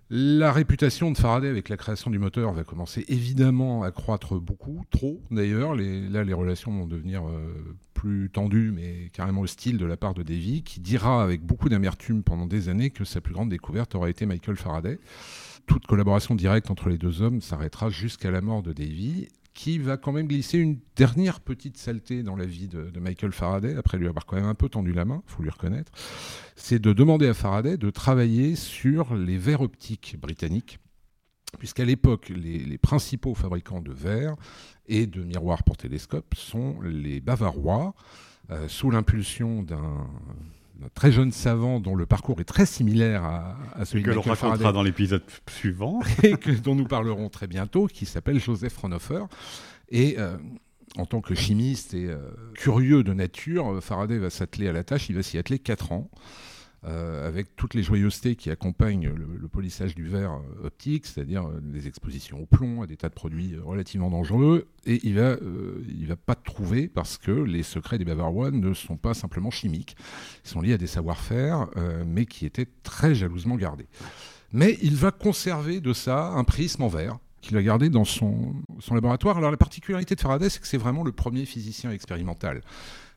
La 0.10 0.54
réputation 0.54 1.12
de 1.12 1.18
Faraday 1.18 1.50
avec 1.50 1.68
la 1.68 1.76
création 1.76 2.10
du 2.10 2.18
moteur 2.18 2.54
va 2.54 2.64
commencer 2.64 3.04
évidemment 3.10 3.84
à 3.84 3.92
croître 3.92 4.40
beaucoup, 4.40 4.84
trop 4.90 5.22
d'ailleurs. 5.32 5.76
là, 5.76 6.24
les 6.24 6.34
relations 6.34 6.72
vont 6.72 6.88
devenir 6.88 7.28
euh, 7.28 7.76
plus 7.94 8.30
tendues, 8.30 8.72
mais 8.74 9.10
carrément 9.12 9.42
hostiles 9.42 9.78
de 9.78 9.86
la 9.86 9.98
part 9.98 10.14
de 10.14 10.24
Davy, 10.24 10.64
qui 10.64 10.80
dira 10.80 11.22
avec 11.22 11.42
beaucoup 11.42 11.68
d'amertume 11.68 12.24
pendant 12.24 12.46
des 12.46 12.70
années 12.70 12.92
que 12.92 13.04
sa 13.04 13.20
plus 13.20 13.34
grande 13.34 13.50
découverte 13.50 13.96
aura 13.96 14.10
été 14.10 14.26
Michael 14.26 14.56
Faraday 14.56 15.00
toute 15.68 15.86
collaboration 15.86 16.34
directe 16.34 16.72
entre 16.72 16.90
les 16.90 16.98
deux 16.98 17.22
hommes 17.22 17.42
s'arrêtera 17.42 17.90
jusqu'à 17.90 18.32
la 18.32 18.42
mort 18.42 18.64
de 18.64 18.74
Davy, 18.74 19.28
qui 19.54 19.80
va 19.80 19.98
quand 19.98 20.12
même 20.12 20.28
glisser 20.28 20.58
une 20.58 20.80
dernière 20.96 21.40
petite 21.40 21.78
saleté 21.78 22.24
dans 22.24 22.36
la 22.36 22.46
vie 22.46 22.68
de, 22.68 23.00
Michael 23.00 23.32
Faraday, 23.32 23.76
après 23.76 23.98
lui 23.98 24.08
avoir 24.08 24.26
quand 24.26 24.36
même 24.36 24.46
un 24.46 24.56
peu 24.56 24.70
tendu 24.70 24.94
la 24.94 25.04
main, 25.04 25.24
il 25.28 25.32
faut 25.32 25.44
lui 25.44 25.50
reconnaître, 25.50 25.92
c'est 26.56 26.80
de 26.80 26.94
demander 26.94 27.28
à 27.28 27.34
Faraday 27.34 27.76
de 27.78 27.90
travailler 27.90 28.56
sur 28.56 29.16
les 29.16 29.38
verres 29.38 29.62
optiques 29.62 30.16
britanniques, 30.20 30.80
puisqu'à 31.58 31.86
l'époque, 31.86 32.30
les, 32.30 32.78
principaux 32.78 33.34
fabricants 33.34 33.82
de 33.82 33.92
verres 33.92 34.36
et 34.86 35.08
de 35.08 35.24
miroirs 35.24 35.64
pour 35.64 35.76
télescope 35.76 36.36
sont 36.36 36.80
les 36.82 37.20
Bavarois, 37.20 37.96
euh, 38.52 38.68
sous 38.68 38.92
l'impulsion 38.92 39.64
d'un 39.64 40.08
très 40.94 41.12
jeune 41.12 41.32
savant 41.32 41.80
dont 41.80 41.96
le 41.96 42.06
parcours 42.06 42.40
est 42.40 42.46
très 42.46 42.66
similaire 42.66 43.24
à, 43.24 43.86
celui 43.86 44.04
que 44.04 44.12
l'on 44.12 44.22
racontera 44.22 44.72
dans 44.72 44.84
l'épisode 44.84 45.24
suivant 45.50 46.02
et 46.24 46.36
dont 46.64 46.76
nous 46.76 46.86
parlerons 46.86 47.30
très 47.30 47.48
bientôt, 47.48 47.88
qui 47.88 48.06
s'appelle 48.06 48.40
Joseph 48.40 48.74
Fraunhofer. 48.74 49.26
Et 49.90 50.16
euh, 50.18 50.38
en 50.98 51.06
tant 51.06 51.22
que 51.22 51.36
chimiste 51.36 51.94
et 51.94 52.06
euh, 52.06 52.18
curieux 52.56 53.04
de 53.04 53.14
nature, 53.14 53.82
Faraday 53.82 54.18
va 54.18 54.30
s'atteler 54.30 54.68
à 54.68 54.74
la 54.74 54.84
tâche. 54.84 55.10
Il 55.10 55.16
va 55.16 55.24
s'y 55.24 55.38
atteler 55.38 55.60
4 55.60 55.92
ans. 55.92 56.10
Euh, 56.86 57.28
avec 57.28 57.56
toutes 57.56 57.74
les 57.74 57.82
joyeusetés 57.82 58.36
qui 58.36 58.52
accompagnent 58.52 59.10
le, 59.10 59.48
polissage 59.48 59.96
du 59.96 60.08
verre 60.08 60.34
euh, 60.34 60.68
optique, 60.68 61.08
c'est-à-dire 61.08 61.48
euh, 61.48 61.60
des 61.60 61.88
expositions 61.88 62.40
au 62.40 62.46
plomb, 62.46 62.84
à 62.84 62.88
des 62.88 62.96
tas 62.96 63.10
de 63.10 63.16
produits 63.16 63.58
relativement 63.58 64.12
dangereux. 64.12 64.68
Et 64.86 65.00
il 65.04 65.16
va, 65.16 65.38
il 65.90 66.06
va 66.06 66.16
pas 66.16 66.36
trouver 66.36 66.88
parce 66.88 67.18
que 67.18 67.32
les 67.32 67.64
secrets 67.64 67.98
des 67.98 68.06
Bavarois 68.06 68.52
ne 68.52 68.74
sont 68.74 68.96
pas 68.96 69.16
simplement 69.16 69.50
chimiques, 69.50 69.98
ils 70.46 70.50
sont 70.50 70.62
liés 70.62 70.74
à 70.74 70.78
des 70.78 70.88
savoir-faire, 70.88 71.68
mais 72.06 72.26
qui 72.26 72.46
étaient 72.46 72.70
très 72.84 73.14
jalousement 73.14 73.56
gardés. 73.58 73.88
Mais 74.54 74.78
il 74.82 74.96
va 74.96 75.12
conserver 75.12 75.82
de 75.82 75.92
ça 75.92 76.28
un 76.28 76.46
prisme 76.46 76.84
en 76.84 76.88
verre 76.88 77.18
qu'il 77.42 77.58
a 77.58 77.64
gardé 77.64 77.90
dans 77.90 78.06
son, 78.06 78.54
son 78.80 78.96
laboratoire. 78.96 79.38
Alors 79.38 79.52
la 79.52 79.58
particularité 79.58 80.16
de 80.16 80.22
Faraday, 80.22 80.50
c'est 80.50 80.62
que 80.62 80.68
c'est 80.68 80.78
vraiment 80.78 81.04
le 81.04 81.12
premier 81.12 81.44
physicien 81.44 81.92
expérimental. 81.92 82.62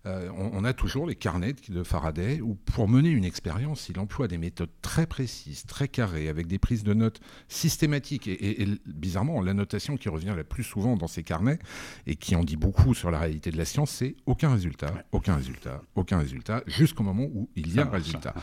Euh, 0.07 0.30
on, 0.35 0.64
a 0.64 0.73
toujours 0.73 1.07
les 1.07 1.14
carnets 1.14 1.54
de 1.69 1.83
Faraday 1.83 2.40
où, 2.40 2.54
pour 2.54 2.88
mener 2.88 3.11
une 3.11 3.25
expérience, 3.25 3.90
il 3.90 3.99
emploie 3.99 4.28
des 4.28 4.38
méthodes 4.38 4.71
très 4.80 5.07
précises, 5.07 5.66
très 5.66 5.88
carrées, 5.88 6.28
avec 6.28 6.47
des 6.47 6.59
prises 6.59 6.85
de 6.85 6.95
notes 6.95 7.21
systématiques. 7.49 8.26
Et, 8.26 8.66
bizarrement, 8.87 9.42
la 9.42 9.52
notation 9.52 9.99
qui 9.99 10.09
revient 10.09 10.33
la 10.35 10.45
plus 10.45 10.64
souvent 10.64 10.97
dans 10.97 11.07
ces 11.07 11.23
carnets 11.23 11.59
et 12.07 12.16
qui 12.16 12.35
en 12.35 12.45
dit 12.45 12.57
beaucoup 12.57 12.95
sur 12.95 13.11
la 13.11 13.19
réalité 13.19 13.50
de 13.50 13.59
la 13.59 13.66
science, 13.66 13.90
c'est 13.90 14.16
aucun 14.25 14.52
résultat, 14.52 14.95
aucun 15.12 15.37
résultat, 15.37 15.83
aucun 15.95 16.19
résultat, 16.19 16.62
jusqu'au 16.66 17.02
moment 17.02 17.25
où 17.25 17.50
il 17.54 17.75
y 17.75 17.78
a 17.78 17.87
un 17.87 17.90
résultat. 17.90 18.35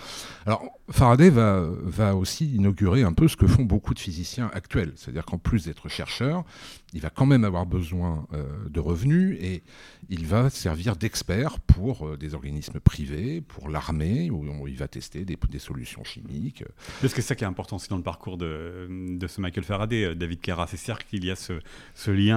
Alors, 0.45 0.63
Faraday 0.91 1.31
va, 1.31 1.67
va 1.81 2.15
aussi 2.15 2.53
inaugurer 2.53 3.01
un 3.01 3.13
peu 3.13 3.27
ce 3.27 3.35
que 3.35 3.47
font 3.47 3.63
beaucoup 3.63 3.95
de 3.95 3.99
physiciens 3.99 4.51
actuels. 4.53 4.93
C'est-à-dire 4.95 5.25
qu'en 5.25 5.39
plus 5.39 5.65
d'être 5.65 5.89
chercheur, 5.89 6.45
il 6.93 7.01
va 7.01 7.09
quand 7.09 7.25
même 7.25 7.43
avoir 7.43 7.65
besoin 7.65 8.27
euh, 8.33 8.45
de 8.69 8.79
revenus 8.79 9.37
et 9.41 9.63
il 10.09 10.25
va 10.25 10.49
servir 10.49 10.95
d'expert 10.95 11.46
pour 11.67 12.07
euh, 12.07 12.17
des 12.17 12.33
organismes 12.33 12.79
privés, 12.79 13.41
pour 13.41 13.69
l'armée, 13.69 14.29
où, 14.29 14.67
il 14.67 14.75
va 14.75 14.87
tester 14.87 15.25
des, 15.25 15.37
solutions 15.59 16.03
chimiques. 16.03 16.63
Parce 17.01 17.13
que 17.13 17.21
c'est 17.21 17.29
ça 17.29 17.35
qui 17.35 17.43
est 17.43 17.47
important 17.47 17.77
aussi 17.77 17.89
dans 17.89 17.97
le 17.97 18.03
parcours 18.03 18.37
de, 18.37 18.87
de 18.89 19.27
ce 19.27 19.41
Michael 19.41 19.63
Faraday, 19.63 20.03
euh, 20.03 20.15
David 20.15 20.41
Carra. 20.41 20.67
C'est 20.67 20.77
certes 20.77 21.03
qu'il 21.09 21.25
y 21.25 21.31
a 21.31 21.35
ce, 21.35 21.53
ce 21.95 22.11
lien 22.11 22.27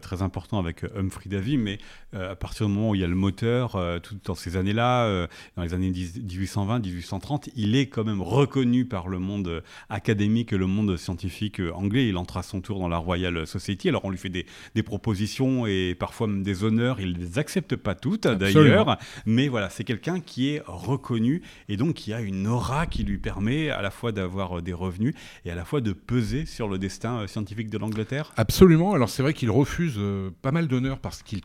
très 0.00 0.22
important 0.22 0.58
avec 0.58 0.84
Humphrey 0.96 1.28
Davy, 1.28 1.56
mais 1.56 1.78
à 2.12 2.36
partir 2.36 2.66
du 2.66 2.72
moment 2.72 2.90
où 2.90 2.94
il 2.94 3.00
y 3.00 3.04
a 3.04 3.08
le 3.08 3.14
moteur, 3.14 3.76
tout 4.02 4.16
dans 4.24 4.34
ces 4.34 4.56
années-là, 4.56 5.28
dans 5.56 5.62
les 5.62 5.74
années 5.74 5.90
1820-1830, 5.90 7.50
il 7.56 7.76
est 7.76 7.86
quand 7.86 8.04
même 8.04 8.20
reconnu 8.20 8.84
par 8.84 9.08
le 9.08 9.18
monde 9.18 9.62
académique 9.88 10.52
et 10.52 10.58
le 10.58 10.66
monde 10.66 10.96
scientifique 10.96 11.60
anglais. 11.74 12.08
Il 12.08 12.16
entre 12.16 12.36
à 12.36 12.42
son 12.42 12.60
tour 12.60 12.78
dans 12.78 12.88
la 12.88 12.98
Royal 12.98 13.46
Society 13.46 13.70
alors 13.88 14.04
on 14.04 14.10
lui 14.10 14.18
fait 14.18 14.28
des, 14.28 14.44
propositions 14.82 15.66
et 15.66 15.94
parfois 15.98 16.26
même 16.26 16.42
des 16.42 16.64
honneurs. 16.64 17.00
Il 17.00 17.12
ne 17.12 17.18
les 17.18 17.38
accepte 17.38 17.76
pas 17.76 17.94
toutes 17.94 18.26
d'ailleurs. 18.52 18.98
Mais 19.26 19.48
voilà, 19.48 19.70
c'est 19.70 19.84
quelqu'un 19.84 20.20
qui 20.20 20.50
est 20.50 20.62
reconnu 20.66 21.42
et 21.68 21.76
donc 21.76 21.94
qui 21.94 22.12
a 22.12 22.20
une 22.20 22.46
aura 22.46 22.86
qui 22.86 23.04
lui 23.04 23.18
permet 23.18 23.70
à 23.70 23.82
la 23.82 23.90
fois 23.90 24.12
d'avoir 24.12 24.58
euh, 24.58 24.62
des 24.62 24.72
revenus 24.72 25.14
et 25.44 25.50
à 25.50 25.54
la 25.54 25.64
fois 25.64 25.80
de 25.80 25.92
peser 25.92 26.46
sur 26.46 26.68
le 26.68 26.78
destin 26.78 27.20
euh, 27.20 27.26
scientifique 27.26 27.70
de 27.70 27.78
l'Angleterre. 27.78 28.32
Absolument. 28.36 28.94
Alors 28.94 29.08
c'est 29.08 29.22
vrai 29.22 29.34
qu'il 29.34 29.50
refuse 29.50 29.94
euh, 29.98 30.30
pas 30.42 30.52
mal 30.52 30.68
d'honneurs 30.68 30.98
parce 30.98 31.22
qu'il 31.22 31.42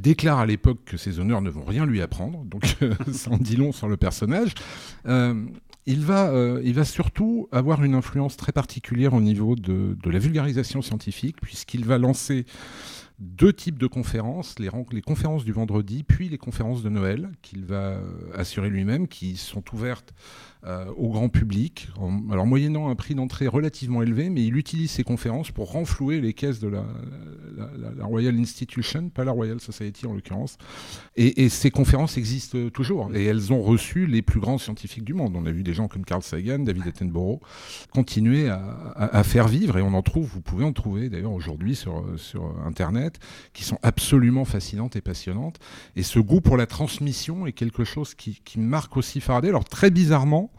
déclare 0.00 0.38
à 0.38 0.46
l'époque 0.46 0.78
que 0.84 0.96
ces 0.96 1.20
honneurs 1.20 1.42
ne 1.42 1.50
vont 1.50 1.64
rien 1.64 1.86
lui 1.86 2.00
apprendre. 2.00 2.44
Donc 2.44 2.64
ça 3.12 3.30
en 3.30 3.38
dit 3.38 3.56
long 3.56 3.72
sur 3.72 3.88
le 3.88 3.96
personnage 3.96 4.54
il 5.86 6.00
va, 6.00 6.28
euh, 6.28 6.60
il 6.64 6.74
va 6.74 6.84
surtout 6.84 7.48
avoir 7.52 7.82
une 7.84 7.94
influence 7.94 8.36
très 8.36 8.52
particulière 8.52 9.14
au 9.14 9.20
niveau 9.20 9.54
de, 9.54 9.96
de 10.02 10.10
la 10.10 10.18
vulgarisation 10.18 10.80
scientifique, 10.82 11.36
puisqu'il 11.40 11.84
va 11.84 11.98
lancer 11.98 12.46
deux 13.24 13.52
types 13.52 13.78
de 13.78 13.86
conférences, 13.86 14.58
les, 14.58 14.70
conférences 15.02 15.44
du 15.44 15.52
vendredi, 15.52 16.02
puis 16.04 16.28
les 16.28 16.38
conférences 16.38 16.82
de 16.82 16.88
Noël, 16.88 17.30
qu'il 17.42 17.64
va 17.64 17.94
euh, 17.94 18.00
assurer 18.34 18.70
lui-même, 18.70 19.08
qui 19.08 19.36
sont 19.36 19.64
ouvertes 19.72 20.14
euh, 20.66 20.86
au 20.96 21.10
grand 21.10 21.28
public, 21.28 21.88
alors 22.30 22.46
moyennant 22.46 22.88
un 22.88 22.94
prix 22.94 23.14
d'entrée 23.14 23.48
relativement 23.48 24.00
élevé, 24.00 24.30
mais 24.30 24.44
il 24.44 24.56
utilise 24.56 24.90
ces 24.90 25.04
conférences 25.04 25.50
pour 25.50 25.72
renflouer 25.72 26.22
les 26.22 26.32
caisses 26.32 26.58
de 26.58 26.68
la, 26.68 26.84
Royal 28.06 28.34
Institution, 28.38 29.10
pas 29.10 29.24
la 29.24 29.32
Royal 29.32 29.60
Society 29.60 30.06
en 30.06 30.14
l'occurrence. 30.14 30.56
Et, 31.16 31.50
ces 31.50 31.70
conférences 31.70 32.16
existent 32.16 32.70
toujours, 32.70 33.14
et 33.14 33.24
elles 33.24 33.52
ont 33.52 33.60
reçu 33.60 34.06
les 34.06 34.22
plus 34.22 34.40
grands 34.40 34.56
scientifiques 34.56 35.04
du 35.04 35.12
monde. 35.12 35.34
On 35.36 35.44
a 35.44 35.50
vu 35.50 35.62
des 35.64 35.74
gens 35.74 35.86
comme 35.86 36.04
Carl 36.04 36.22
Sagan, 36.22 36.60
David 36.60 36.86
Attenborough, 36.86 37.40
continuer 37.92 38.48
à, 38.48 39.22
faire 39.22 39.48
vivre, 39.48 39.76
et 39.76 39.82
on 39.82 39.92
en 39.92 40.02
trouve, 40.02 40.26
vous 40.26 40.40
pouvez 40.40 40.64
en 40.64 40.72
trouver 40.72 41.10
d'ailleurs 41.10 41.32
aujourd'hui 41.32 41.76
sur, 41.76 42.06
sur 42.16 42.54
Internet, 42.64 43.18
qui 43.52 43.64
sont 43.64 43.78
absolument 43.82 44.46
fascinantes 44.46 44.96
et 44.96 45.02
passionnantes. 45.02 45.58
Et 45.94 46.02
ce 46.02 46.18
goût 46.18 46.40
pour 46.40 46.56
la 46.56 46.66
transmission 46.66 47.46
est 47.46 47.52
quelque 47.52 47.84
chose 47.84 48.14
qui, 48.14 48.40
qui 48.44 48.58
marque 48.58 48.96
aussi 48.96 49.20
Faraday. 49.20 49.48
Alors 49.48 49.64
très 49.64 49.90
bizarrement, 49.90 50.50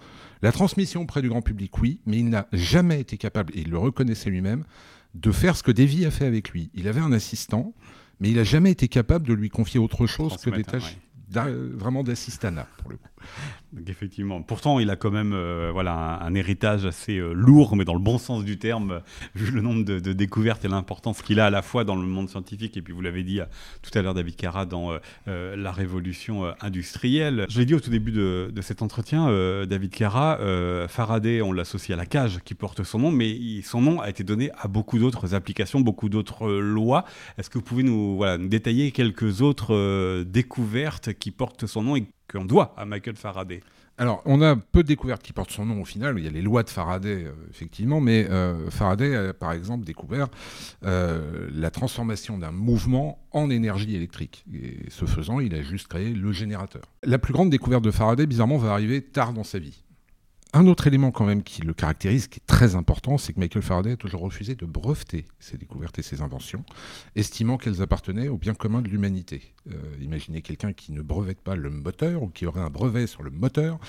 la 0.41 0.51
transmission 0.51 1.01
auprès 1.01 1.21
du 1.21 1.29
grand 1.29 1.41
public, 1.41 1.77
oui, 1.79 1.99
mais 2.05 2.17
il 2.17 2.29
n'a 2.29 2.47
jamais 2.51 2.99
été 2.99 3.17
capable, 3.17 3.53
et 3.55 3.61
il 3.61 3.69
le 3.69 3.77
reconnaissait 3.77 4.29
lui-même, 4.29 4.63
de 5.13 5.31
faire 5.31 5.55
ce 5.55 5.63
que 5.63 5.71
Davy 5.71 6.05
a 6.05 6.11
fait 6.11 6.25
avec 6.25 6.49
lui. 6.51 6.69
Il 6.73 6.87
avait 6.87 7.01
un 7.01 7.11
assistant, 7.11 7.73
mais 8.19 8.29
il 8.29 8.35
n'a 8.35 8.43
jamais 8.43 8.71
été 8.71 8.87
capable 8.87 9.27
de 9.27 9.33
lui 9.33 9.49
confier 9.49 9.79
autre 9.79 10.07
chose 10.07 10.37
que 10.37 10.49
des 10.49 10.63
tâches 10.63 10.97
vraiment 11.31 12.03
d'assistanat, 12.03 12.67
pour 12.77 12.91
le 12.91 12.97
coup 12.97 13.09
effectivement, 13.87 14.41
pourtant 14.41 14.79
il 14.79 14.89
a 14.89 14.95
quand 14.95 15.11
même 15.11 15.33
euh, 15.33 15.69
voilà 15.71 16.19
un, 16.21 16.33
héritage 16.35 16.85
assez 16.85 17.17
euh, 17.17 17.33
lourd, 17.33 17.75
mais 17.75 17.85
dans 17.85 17.93
le 17.93 17.99
bon 17.99 18.17
sens 18.17 18.43
du 18.43 18.57
terme, 18.57 18.91
euh, 18.91 18.99
vu 19.35 19.51
le 19.51 19.61
nombre 19.61 19.83
de, 19.83 20.13
découvertes 20.13 20.63
et 20.65 20.67
l'importance 20.67 21.21
qu'il 21.21 21.39
a 21.39 21.47
à 21.47 21.49
la 21.49 21.61
fois 21.61 21.83
dans 21.83 21.95
le 21.95 22.05
monde 22.05 22.29
scientifique 22.29 22.77
et 22.77 22.81
puis 22.81 22.93
vous 22.93 23.01
l'avez 23.01 23.23
dit 23.23 23.39
tout 23.81 23.97
à 23.97 24.01
l'heure 24.01 24.13
David 24.13 24.35
Carra 24.35 24.65
dans 24.65 24.91
la 25.25 25.71
révolution 25.71 26.53
industrielle. 26.61 27.45
Je 27.49 27.59
l'ai 27.59 27.65
dit 27.65 27.73
au 27.73 27.79
tout 27.79 27.89
début 27.89 28.11
de, 28.11 28.51
cet 28.61 28.81
entretien, 28.81 29.27
David 29.65 29.91
Carra, 29.91 30.37
Faraday, 30.87 31.41
on 31.41 31.51
l'associe 31.51 31.95
à 31.95 31.99
la 31.99 32.05
cage 32.05 32.39
qui 32.45 32.53
porte 32.53 32.83
son 32.83 32.99
nom, 32.99 33.11
mais 33.11 33.61
son 33.63 33.81
nom 33.81 33.99
a 33.99 34.09
été 34.09 34.23
donné 34.23 34.51
à 34.57 34.67
beaucoup 34.67 34.99
d'autres 34.99 35.33
applications, 35.33 35.81
beaucoup 35.81 36.09
d'autres 36.09 36.49
lois. 36.49 37.05
Est-ce 37.37 37.49
que 37.49 37.57
vous 37.57 37.63
pouvez 37.63 37.83
nous, 37.83 38.23
nous 38.23 38.47
détailler 38.47 38.91
quelques 38.91 39.41
autres 39.41 40.23
découvertes 40.23 41.13
qui 41.13 41.31
portent 41.31 41.65
son 41.65 41.83
nom 41.83 41.95
et 41.95 42.05
qu'on 42.31 42.45
doit 42.45 42.73
à 42.77 42.85
Michael 42.85 43.15
Faraday 43.15 43.61
alors, 43.97 44.21
on 44.25 44.41
a 44.41 44.57
peu 44.57 44.83
de 44.83 44.87
découvertes 44.87 45.23
qui 45.23 45.31
portent 45.31 45.51
son 45.51 45.65
nom 45.65 45.81
au 45.81 45.85
final. 45.85 46.15
Il 46.17 46.25
y 46.25 46.27
a 46.27 46.31
les 46.31 46.41
lois 46.41 46.63
de 46.63 46.69
Faraday, 46.69 47.23
euh, 47.23 47.31
effectivement, 47.49 48.01
mais 48.01 48.27
euh, 48.29 48.69
Faraday 48.69 49.15
a 49.15 49.33
par 49.33 49.53
exemple 49.53 49.85
découvert 49.85 50.27
euh, 50.83 51.47
la 51.53 51.71
transformation 51.71 52.37
d'un 52.37 52.51
mouvement 52.51 53.25
en 53.31 53.49
énergie 53.49 53.95
électrique. 53.95 54.43
Et 54.53 54.79
ce 54.89 55.05
faisant, 55.05 55.39
il 55.39 55.55
a 55.55 55.61
juste 55.61 55.87
créé 55.87 56.09
le 56.09 56.31
générateur. 56.33 56.83
La 57.03 57.19
plus 57.19 57.31
grande 57.31 57.49
découverte 57.49 57.85
de 57.85 57.91
Faraday, 57.91 58.25
bizarrement, 58.25 58.57
va 58.57 58.73
arriver 58.73 59.01
tard 59.01 59.31
dans 59.31 59.45
sa 59.45 59.59
vie. 59.59 59.84
Un 60.55 60.67
autre 60.67 60.87
élément 60.87 61.11
quand 61.11 61.25
même 61.25 61.43
qui 61.43 61.63
le 61.63 61.73
caractérise, 61.73 62.29
qui 62.29 62.39
est 62.39 62.47
très 62.47 62.75
important, 62.75 63.17
c'est 63.17 63.33
que 63.33 63.41
Michael 63.41 63.61
Faraday 63.61 63.91
a 63.91 63.97
toujours 63.97 64.21
refusé 64.21 64.55
de 64.55 64.65
breveter 64.65 65.25
ses 65.37 65.57
découvertes 65.57 65.99
et 65.99 66.01
ses 66.01 66.21
inventions, 66.21 66.63
estimant 67.17 67.57
qu'elles 67.57 67.81
appartenaient 67.81 68.29
au 68.29 68.37
bien 68.37 68.53
commun 68.53 68.81
de 68.81 68.87
l'humanité. 68.87 69.53
Euh, 69.69 69.73
imaginez 69.99 70.41
quelqu'un 70.41 70.71
qui 70.71 70.93
ne 70.93 71.01
brevette 71.01 71.41
pas 71.41 71.57
le 71.57 71.69
moteur 71.69 72.23
ou 72.23 72.29
qui 72.29 72.45
aurait 72.45 72.61
un 72.61 72.69
brevet 72.69 73.05
sur 73.05 73.21
le 73.21 73.31
moteur. 73.31 73.79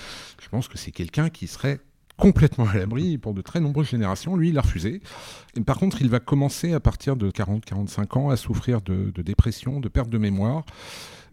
Je 0.43 0.49
pense 0.49 0.67
que 0.67 0.77
c'est 0.77 0.91
quelqu'un 0.91 1.31
qui 1.31 1.47
serait 1.47 1.79
complètement 2.17 2.67
à 2.67 2.75
l'abri 2.75 3.19
pour 3.19 3.35
de 3.35 3.43
très 3.43 3.61
nombreuses 3.61 3.89
générations. 3.89 4.37
Lui, 4.37 4.51
il 4.51 4.59
a 4.59 4.63
refusé. 4.63 5.01
Et 5.57 5.61
par 5.61 5.79
contre, 5.79 6.01
il 6.01 6.09
va 6.09 6.21
commencer 6.21 6.73
à 6.73 6.81
partir 6.81 7.17
de 7.17 7.31
40-45 7.31 8.19
ans 8.19 8.31
à 8.31 8.37
souffrir 8.37 8.81
de, 8.81 9.11
de 9.15 9.23
dépression, 9.23 9.81
de 9.81 9.89
perte 9.89 10.09
de 10.09 10.19
mémoire 10.19 10.65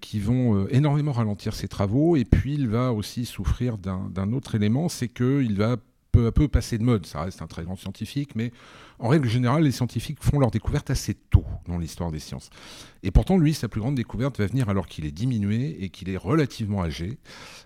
qui 0.03 0.19
vont 0.19 0.55
euh, 0.55 0.67
énormément 0.75 1.13
ralentir 1.13 1.53
ses 1.53 1.69
travaux. 1.69 2.17
Et 2.17 2.25
puis, 2.25 2.53
il 2.53 2.67
va 2.67 2.91
aussi 2.91 3.25
souffrir 3.25 3.77
d'un 3.77 4.33
autre 4.33 4.55
élément, 4.55 4.89
c'est 4.89 5.07
qu'il 5.07 5.55
va 5.55 5.77
peu 6.13 6.27
à 6.27 6.31
peu 6.31 6.47
passer 6.47 6.77
de 6.77 6.83
mode. 6.83 7.05
Ça 7.05 7.23
reste 7.23 7.41
un 7.41 7.47
très 7.47 7.63
grand 7.63 7.75
scientifique, 7.75 8.35
mais 8.35 8.53
en 8.99 9.09
règle 9.09 9.27
générale, 9.27 9.63
les 9.63 9.71
scientifiques 9.71 10.23
font 10.23 10.39
leur 10.39 10.51
découverte 10.51 10.89
assez 10.89 11.15
tôt 11.15 11.43
dans 11.67 11.77
l'histoire 11.77 12.11
des 12.11 12.19
sciences. 12.19 12.51
Et 13.01 13.11
pourtant, 13.11 13.37
lui, 13.37 13.53
sa 13.53 13.67
plus 13.67 13.81
grande 13.81 13.95
découverte 13.95 14.37
va 14.37 14.45
venir 14.45 14.69
alors 14.69 14.87
qu'il 14.87 15.05
est 15.05 15.11
diminué 15.11 15.83
et 15.83 15.89
qu'il 15.89 16.09
est 16.09 16.17
relativement 16.17 16.83
âgé. 16.83 17.17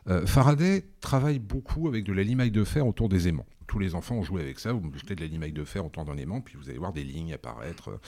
Euh, 0.08 0.26
Faraday 0.26 0.86
travaille 1.02 1.40
beaucoup 1.40 1.88
avec 1.88 2.06
de 2.06 2.14
la 2.14 2.24
limaille 2.24 2.50
de 2.50 2.64
fer 2.64 2.88
autour 2.88 3.10
des 3.10 3.28
aimants. 3.28 3.46
tous 3.68 3.80
les 3.80 3.96
enfants 3.96 4.16
ont 4.16 4.24
joué 4.24 4.42
avec 4.42 4.60
ça. 4.60 4.72
Vous 4.72 4.82
jetez 4.96 5.14
de 5.14 5.22
la 5.22 5.28
limaille 5.28 5.52
de 5.52 5.66
fer 5.66 5.86
autour 5.86 6.06
d'un 6.06 6.16
aimant, 6.16 6.40
puis 6.40 6.56
vous 6.58 6.70
allez 6.70 6.80
voir 6.80 6.94
des 6.94 7.04
lignes 7.04 7.34
apparaître. 7.34 8.00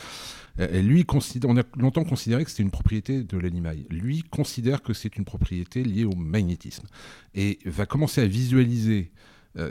Et 0.57 0.81
lui, 0.81 1.05
on 1.45 1.57
a 1.57 1.63
longtemps 1.77 2.05
considéré 2.05 2.45
que 2.45 2.49
c'était 2.49 2.63
une 2.63 2.71
propriété 2.71 3.23
de 3.23 3.37
la 3.37 3.49
limaille. 3.49 3.85
Lui 3.89 4.23
considère 4.23 4.81
que 4.81 4.93
c'est 4.93 5.17
une 5.17 5.25
propriété 5.25 5.83
liée 5.83 6.05
au 6.05 6.15
magnétisme. 6.15 6.87
Et 7.35 7.59
va 7.65 7.85
commencer 7.85 8.21
à 8.21 8.25
visualiser 8.25 9.11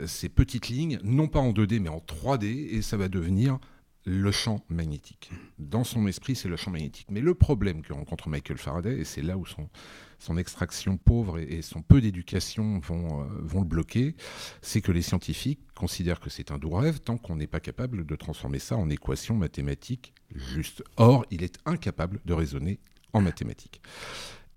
ces 0.05 0.29
petites 0.29 0.67
lignes, 0.67 0.99
non 1.03 1.27
pas 1.27 1.39
en 1.39 1.51
2D, 1.51 1.79
mais 1.79 1.89
en 1.89 1.99
3D, 1.99 2.45
et 2.45 2.81
ça 2.81 2.97
va 2.97 3.07
devenir 3.07 3.59
le 4.05 4.31
champ 4.31 4.63
magnétique. 4.69 5.29
Dans 5.57 5.83
son 5.83 6.07
esprit, 6.07 6.35
c'est 6.35 6.47
le 6.47 6.55
champ 6.55 6.71
magnétique. 6.71 7.07
Mais 7.11 7.21
le 7.21 7.33
problème 7.33 7.81
que 7.81 7.93
rencontre 7.93 8.29
Michael 8.29 8.57
Faraday, 8.57 8.99
et 8.99 9.03
c'est 9.03 9.21
là 9.21 9.37
où 9.37 9.45
son, 9.45 9.69
son 10.17 10.37
extraction 10.37 10.97
pauvre 10.97 11.37
et, 11.37 11.61
son 11.61 11.81
peu 11.81 12.01
d'éducation 12.01 12.79
vont, 12.79 13.21
euh, 13.21 13.25
vont 13.41 13.59
le 13.59 13.67
bloquer, 13.67 14.15
c'est 14.61 14.81
que 14.81 14.91
les 14.91 15.01
scientifiques 15.01 15.59
considèrent 15.75 16.19
que 16.19 16.29
c'est 16.29 16.51
un 16.51 16.57
doux 16.57 16.71
rêve 16.71 16.99
tant 16.99 17.17
qu'on 17.17 17.35
n'est 17.35 17.47
pas 17.47 17.59
capable 17.59 18.05
de 18.05 18.15
transformer 18.15 18.59
ça 18.59 18.77
en 18.77 18.89
équation 18.89 19.35
mathématique 19.35 20.13
juste. 20.33 20.83
Or, 20.97 21.25
il 21.29 21.43
est 21.43 21.57
incapable 21.65 22.19
de 22.25 22.33
raisonner 22.33 22.79
en 23.13 23.21
mathématiques. 23.21 23.81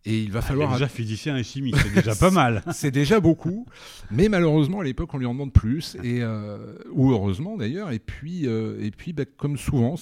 Et 0.05 0.21
il 0.21 0.33
va 0.33 0.41
ah, 0.41 0.43
falloir. 0.43 0.71
Il 0.71 0.73
est 0.73 0.77
déjà 0.79 0.89
physicien 0.89 1.37
et 1.37 1.45
chimiste, 1.45 1.79
c'est 1.83 1.95
déjà 1.95 2.15
pas 2.17 2.31
mal. 2.31 2.63
c'est 2.73 2.91
déjà 2.91 3.21
beaucoup, 3.21 3.67
mais 4.11 4.29
malheureusement 4.29 4.81
à 4.81 4.85
l'époque 4.85 5.15
on 5.15 5.19
lui 5.19 5.27
en 5.27 5.33
demande 5.33 5.53
plus, 5.53 5.97
et 6.03 6.23
euh, 6.23 6.75
ou 6.91 7.13
heureusement 7.13 7.57
d'ailleurs. 7.57 7.91
Et 7.93 8.01
puis, 8.01 8.47
euh, 8.47 8.83
et 8.83 8.91
puis, 8.91 9.13
bah, 9.13 9.25
comme 9.37 9.57
souvent, 9.57 9.95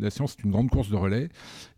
la 0.00 0.10
science 0.10 0.36
est 0.38 0.44
une 0.44 0.50
grande 0.50 0.70
course 0.70 0.88
de 0.88 0.96
relais. 0.96 1.28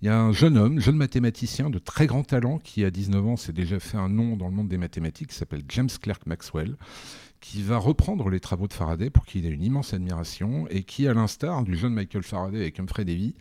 Il 0.01 0.07
y 0.07 0.09
a 0.09 0.19
un 0.19 0.33
jeune 0.33 0.57
homme, 0.57 0.81
jeune 0.81 0.97
mathématicien 0.97 1.69
de 1.69 1.79
très 1.79 2.07
grand 2.07 2.25
talent, 2.25 2.59
qui 2.59 2.85
à 2.85 2.91
19 2.91 3.27
ans 3.27 3.37
s'est 3.37 3.53
déjà 3.53 3.79
fait 3.79 3.99
un 3.99 4.09
nom 4.09 4.37
dans 4.37 4.49
le 4.49 4.55
monde 4.55 4.69
des 4.69 4.79
mathématiques, 4.79 5.29
qui 5.29 5.37
s'appelle 5.37 5.63
James 5.69 5.91
Clerk 6.01 6.27
Maxwell 6.27 6.77
qui 7.41 7.63
va 7.63 7.79
reprendre 7.79 8.31
les 8.31 8.41
travaux 8.41 8.67
de 8.67 8.73
Faraday 8.73 9.11
pour 9.11 9.25
qu'il 9.25 9.47
ait 9.47 9.51
une 9.51 9.63
immense 9.63 9.95
admiration 9.95 10.67
et 10.71 10.83
qui, 10.83 11.07
à 11.07 11.15
l'instar 11.15 11.63
du 11.63 11.77
jeune 11.77 11.95
Michael 11.95 12.25
Faraday 12.25 12.59
avec 12.59 12.81
Humphrey 12.81 13.05
Davy, 13.05 13.37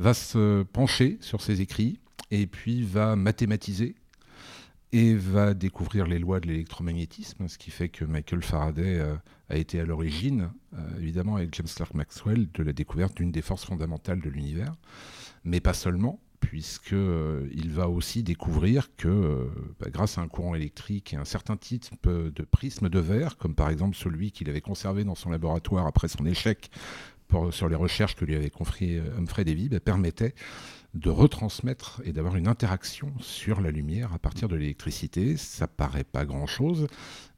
va 0.00 0.14
se 0.14 0.64
pencher 0.64 1.16
sur 1.20 1.40
ses 1.40 1.60
écrits 1.60 2.00
et 2.30 2.46
puis 2.46 2.82
va 2.82 3.16
mathématiser 3.16 3.96
et 4.92 5.14
va 5.14 5.54
découvrir 5.54 6.06
les 6.06 6.18
lois 6.18 6.40
de 6.40 6.46
l'électromagnétisme, 6.46 7.48
ce 7.48 7.58
qui 7.58 7.70
fait 7.70 7.88
que 7.88 8.04
Michael 8.04 8.42
Faraday 8.42 8.98
euh, 8.98 9.16
a 9.50 9.56
été 9.56 9.80
à 9.80 9.84
l'origine, 9.84 10.50
euh, 10.74 10.78
évidemment 10.98 11.36
avec 11.36 11.54
James 11.54 11.66
Clerk 11.74 11.94
Maxwell, 11.94 12.48
de 12.52 12.62
la 12.62 12.72
découverte 12.72 13.16
d'une 13.16 13.32
des 13.32 13.42
forces 13.42 13.64
fondamentales 13.64 14.20
de 14.20 14.30
l'univers, 14.30 14.74
mais 15.44 15.60
pas 15.60 15.74
seulement, 15.74 16.20
puisqu'il 16.40 16.96
euh, 16.96 17.48
va 17.70 17.88
aussi 17.88 18.22
découvrir 18.22 18.94
que 18.96 19.50
bah, 19.80 19.88
grâce 19.90 20.18
à 20.18 20.20
un 20.20 20.28
courant 20.28 20.54
électrique 20.54 21.12
et 21.14 21.16
un 21.16 21.24
certain 21.24 21.56
type 21.56 22.08
de 22.08 22.42
prisme 22.44 22.88
de 22.88 22.98
verre, 22.98 23.36
comme 23.36 23.54
par 23.54 23.70
exemple 23.70 23.96
celui 23.96 24.30
qu'il 24.30 24.48
avait 24.48 24.60
conservé 24.60 25.04
dans 25.04 25.14
son 25.14 25.30
laboratoire 25.30 25.86
après 25.86 26.08
son 26.08 26.24
échec 26.24 26.70
sur 27.50 27.68
les 27.68 27.74
recherches 27.74 28.14
que 28.14 28.24
lui 28.24 28.36
avait 28.36 28.50
confié 28.50 29.02
Humphrey 29.18 29.44
Davy, 29.44 29.68
bah, 29.68 29.80
permettait 29.80 30.34
de 30.96 31.10
retransmettre 31.10 32.00
et 32.04 32.12
d'avoir 32.12 32.36
une 32.36 32.48
interaction 32.48 33.12
sur 33.20 33.60
la 33.60 33.70
lumière 33.70 34.12
à 34.14 34.18
partir 34.18 34.48
de 34.48 34.56
l'électricité. 34.56 35.36
Ça 35.36 35.68
paraît 35.68 36.04
pas 36.04 36.24
grand-chose, 36.24 36.86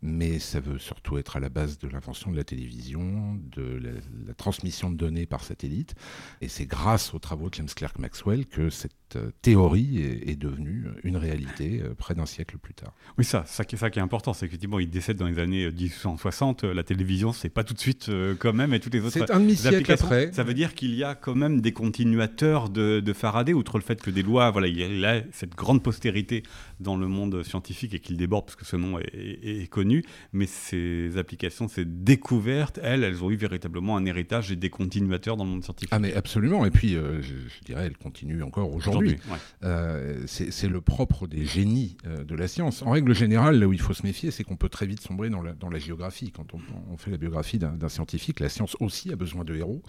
mais 0.03 0.39
ça 0.39 0.61
veut 0.61 0.79
surtout 0.79 1.19
être 1.19 1.37
à 1.37 1.41
la 1.41 1.49
base 1.49 1.79
de 1.79 1.89
l'invention 1.89 2.31
de 2.31 2.37
la 2.37 2.45
télévision, 2.45 3.39
de 3.57 3.81
la, 4.27 4.35
transmission 4.35 4.91
de 4.91 4.97
données 4.97 5.27
par 5.27 5.43
satellite. 5.43 5.95
Et 6.41 6.49
c'est 6.49 6.67
grâce 6.67 7.15
aux 7.15 7.19
travaux 7.19 7.51
de 7.51 7.55
James 7.55 7.69
Clerk 7.75 7.99
Maxwell 7.99 8.47
que 8.47 8.71
cette 8.71 8.93
euh, 9.17 9.31
théorie 9.43 10.01
est, 10.01 10.37
devenue 10.37 10.85
une 11.03 11.17
réalité 11.17 11.81
euh, 11.83 11.95
près 11.95 12.15
d'un 12.15 12.27
siècle 12.27 12.59
plus 12.59 12.75
tard. 12.75 12.93
Oui, 13.17 13.25
ça, 13.25 13.45
ça, 13.47 13.65
qui, 13.65 13.77
ça 13.77 13.91
qui 13.91 13.99
est 13.99 14.03
important, 14.03 14.33
c'est 14.33 14.47
qu'effectivement, 14.47 14.79
il 14.79 14.89
décède 14.89 15.17
dans 15.17 15.27
les 15.27 15.41
années 15.41 15.69
1860. 15.69 16.63
Euh, 16.63 16.75
la 16.75 16.85
télévision, 16.85 17.33
c'est 17.33 17.49
pas 17.49 17.65
tout 17.65 17.75
de 17.75 17.81
suite 17.81 18.11
quand 18.39 18.53
même, 18.53 18.73
et 18.75 18.81
toutes 18.81 18.95
les 18.95 19.01
autres. 19.01 19.11
C'est 19.11 19.31
un 19.31 19.41
demi-siècle 19.41 19.91
après. 19.91 20.33
Ça 20.33 20.45
veut 20.45 20.55
dire 20.55 20.75
qu'il 20.75 20.95
y 20.95 21.03
a 21.03 21.17
quand 21.17 21.35
même 21.35 21.61
des 21.61 21.73
continuateurs 21.73 22.69
de, 22.69 23.01
de, 23.01 23.13
Faraday, 23.13 23.53
outre 23.53 23.79
le 23.79 23.83
fait 23.83 24.01
que 24.01 24.11
des 24.11 24.23
lois, 24.23 24.51
voilà, 24.51 24.69
il 24.69 25.05
a 25.05 25.23
cette 25.33 25.57
grande 25.57 25.83
postérité 25.83 26.45
dans 26.79 26.97
le 26.97 27.09
monde 27.09 27.43
scientifique 27.43 27.95
et 27.95 27.99
qu'il 27.99 28.17
déborde 28.17 28.45
parce 28.45 28.57
que 28.57 28.65
ce 28.65 28.77
nom 28.77 28.99
est, 29.01 29.09
est 29.15 29.67
connu 29.69 29.88
mais 30.33 30.47
ces 30.47 31.17
applications, 31.19 31.69
ces 31.69 31.85
découvertes, 31.85 32.79
elles, 32.83 33.05
elles 33.05 33.23
ont 33.25 33.31
eu 33.31 33.37
véritablement 33.37 33.97
un 33.97 34.05
héritage 34.05 34.53
et 34.53 34.57
des 34.57 34.71
continuateurs 34.71 35.37
dans 35.37 35.45
le 35.45 35.51
monde 35.51 35.65
scientifique. 35.65 35.91
Ah 35.93 35.99
mais 35.99 36.15
absolument, 36.15 36.65
et 36.65 36.71
puis 36.71 36.97
euh, 36.97 37.23
je, 37.23 37.35
dirais, 37.65 37.87
elles 37.87 37.97
continuent 37.97 38.43
encore 38.43 38.73
aujourd'hui. 38.73 39.17
Euh, 39.65 40.23
c'est 40.27 40.69
le 40.69 40.81
propre 40.81 41.27
des 41.27 41.45
génies 41.45 41.97
euh, 42.07 42.25
de 42.25 42.35
la 42.35 42.49
science. 42.49 42.83
En 42.83 42.91
règle 42.91 43.15
générale, 43.15 43.59
là 43.59 43.67
où 43.67 43.73
il 43.73 43.81
faut 43.81 43.95
se 43.95 44.05
méfier, 44.05 44.31
c'est 44.31 44.45
qu'on 44.45 44.57
peut 44.57 44.69
très 44.69 44.87
vite 44.87 45.01
sombrer 45.01 45.31
dans 45.31 45.43
la, 45.43 45.53
dans 45.53 45.71
la 45.71 45.79
géographie. 45.79 46.33
Quand 46.33 46.55
on, 46.55 46.61
on 46.91 46.97
fait 46.97 47.11
la 47.11 47.17
biographie 47.17 47.59
d'un 47.59 47.89
scientifique, 47.89 48.41
la 48.41 48.49
science 48.49 48.77
aussi 48.81 49.13
a 49.13 49.17
besoin 49.17 49.45
de 49.45 49.55
héros. 49.55 49.83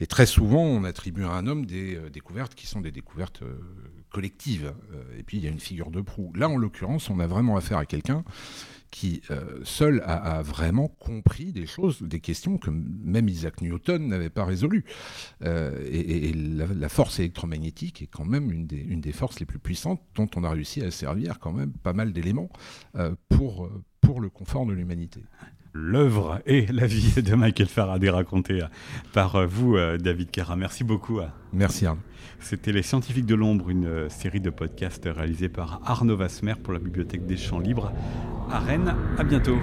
Et 0.00 0.06
très 0.06 0.26
souvent, 0.26 0.62
on 0.62 0.84
attribue 0.84 1.24
à 1.24 1.30
un 1.30 1.46
homme 1.46 1.66
des 1.66 1.98
découvertes 2.12 2.54
qui 2.54 2.66
sont 2.66 2.80
des 2.80 2.90
découvertes 2.90 3.42
collectives. 4.10 4.72
et 5.18 5.22
puis, 5.22 5.38
il 5.38 5.44
y 5.44 5.46
a 5.46 5.50
une 5.50 5.60
figure 5.60 5.90
de 5.90 6.00
proue. 6.00 6.32
Là, 6.34 6.48
en 6.48 6.56
l'occurrence, 6.56 7.10
on 7.10 7.20
a 7.20 7.26
vraiment 7.26 7.56
affaire 7.56 7.78
à 7.78 7.86
quelqu'un 7.86 8.24
qui 8.90 9.22
euh, 9.30 9.60
seul 9.64 10.02
a, 10.04 10.42
vraiment 10.42 10.88
compris 10.88 11.52
des 11.52 11.66
choses, 11.66 12.02
des 12.02 12.20
questions 12.20 12.58
que 12.58 12.70
même 12.70 13.28
Isaac 13.28 13.60
Newton 13.60 14.08
n'avait 14.08 14.30
pas 14.30 14.44
résolues. 14.44 14.84
Euh, 15.44 15.78
et, 15.90 16.32
la, 16.32 16.88
force 16.88 17.18
électromagnétique 17.18 18.02
est 18.02 18.06
quand 18.06 18.24
même 18.24 18.50
une 18.50 18.66
des, 18.66 19.12
forces 19.12 19.40
les 19.40 19.46
plus 19.46 19.58
puissantes 19.58 20.00
dont 20.14 20.28
on 20.36 20.44
a 20.44 20.50
réussi 20.50 20.82
à 20.82 20.90
servir 20.90 21.38
quand 21.38 21.52
même 21.52 21.72
pas 21.72 21.92
mal 21.92 22.12
d'éléments 22.12 22.50
euh, 22.96 23.14
pour, 23.28 23.70
pour 24.10 24.20
le 24.20 24.28
confort 24.28 24.66
de 24.66 24.72
l'humanité 24.72 25.20
l'œuvre 25.72 26.40
et 26.46 26.66
la 26.66 26.84
vie 26.84 27.22
de 27.22 27.36
Michael 27.36 27.68
Faraday 27.68 28.10
racontée 28.10 28.58
par 29.12 29.46
vous, 29.46 29.76
David 30.00 30.32
Kara. 30.32 30.56
Merci 30.56 30.82
beaucoup. 30.82 31.20
Merci 31.52 31.86
Arnaud. 31.86 32.00
C'était 32.40 32.72
Les 32.72 32.82
Scientifiques 32.82 33.24
de 33.24 33.36
l'Ombre, 33.36 33.70
une 33.70 34.10
série 34.10 34.40
de 34.40 34.50
podcasts 34.50 35.08
réalisés 35.08 35.48
par 35.48 35.80
Arnaud 35.84 36.16
Vasmer 36.16 36.54
pour 36.60 36.72
la 36.72 36.80
Bibliothèque 36.80 37.24
des 37.24 37.36
Champs 37.36 37.60
Libres 37.60 37.92
à 38.50 38.58
Rennes. 38.58 38.96
À 39.16 39.22
bientôt. 39.22 39.58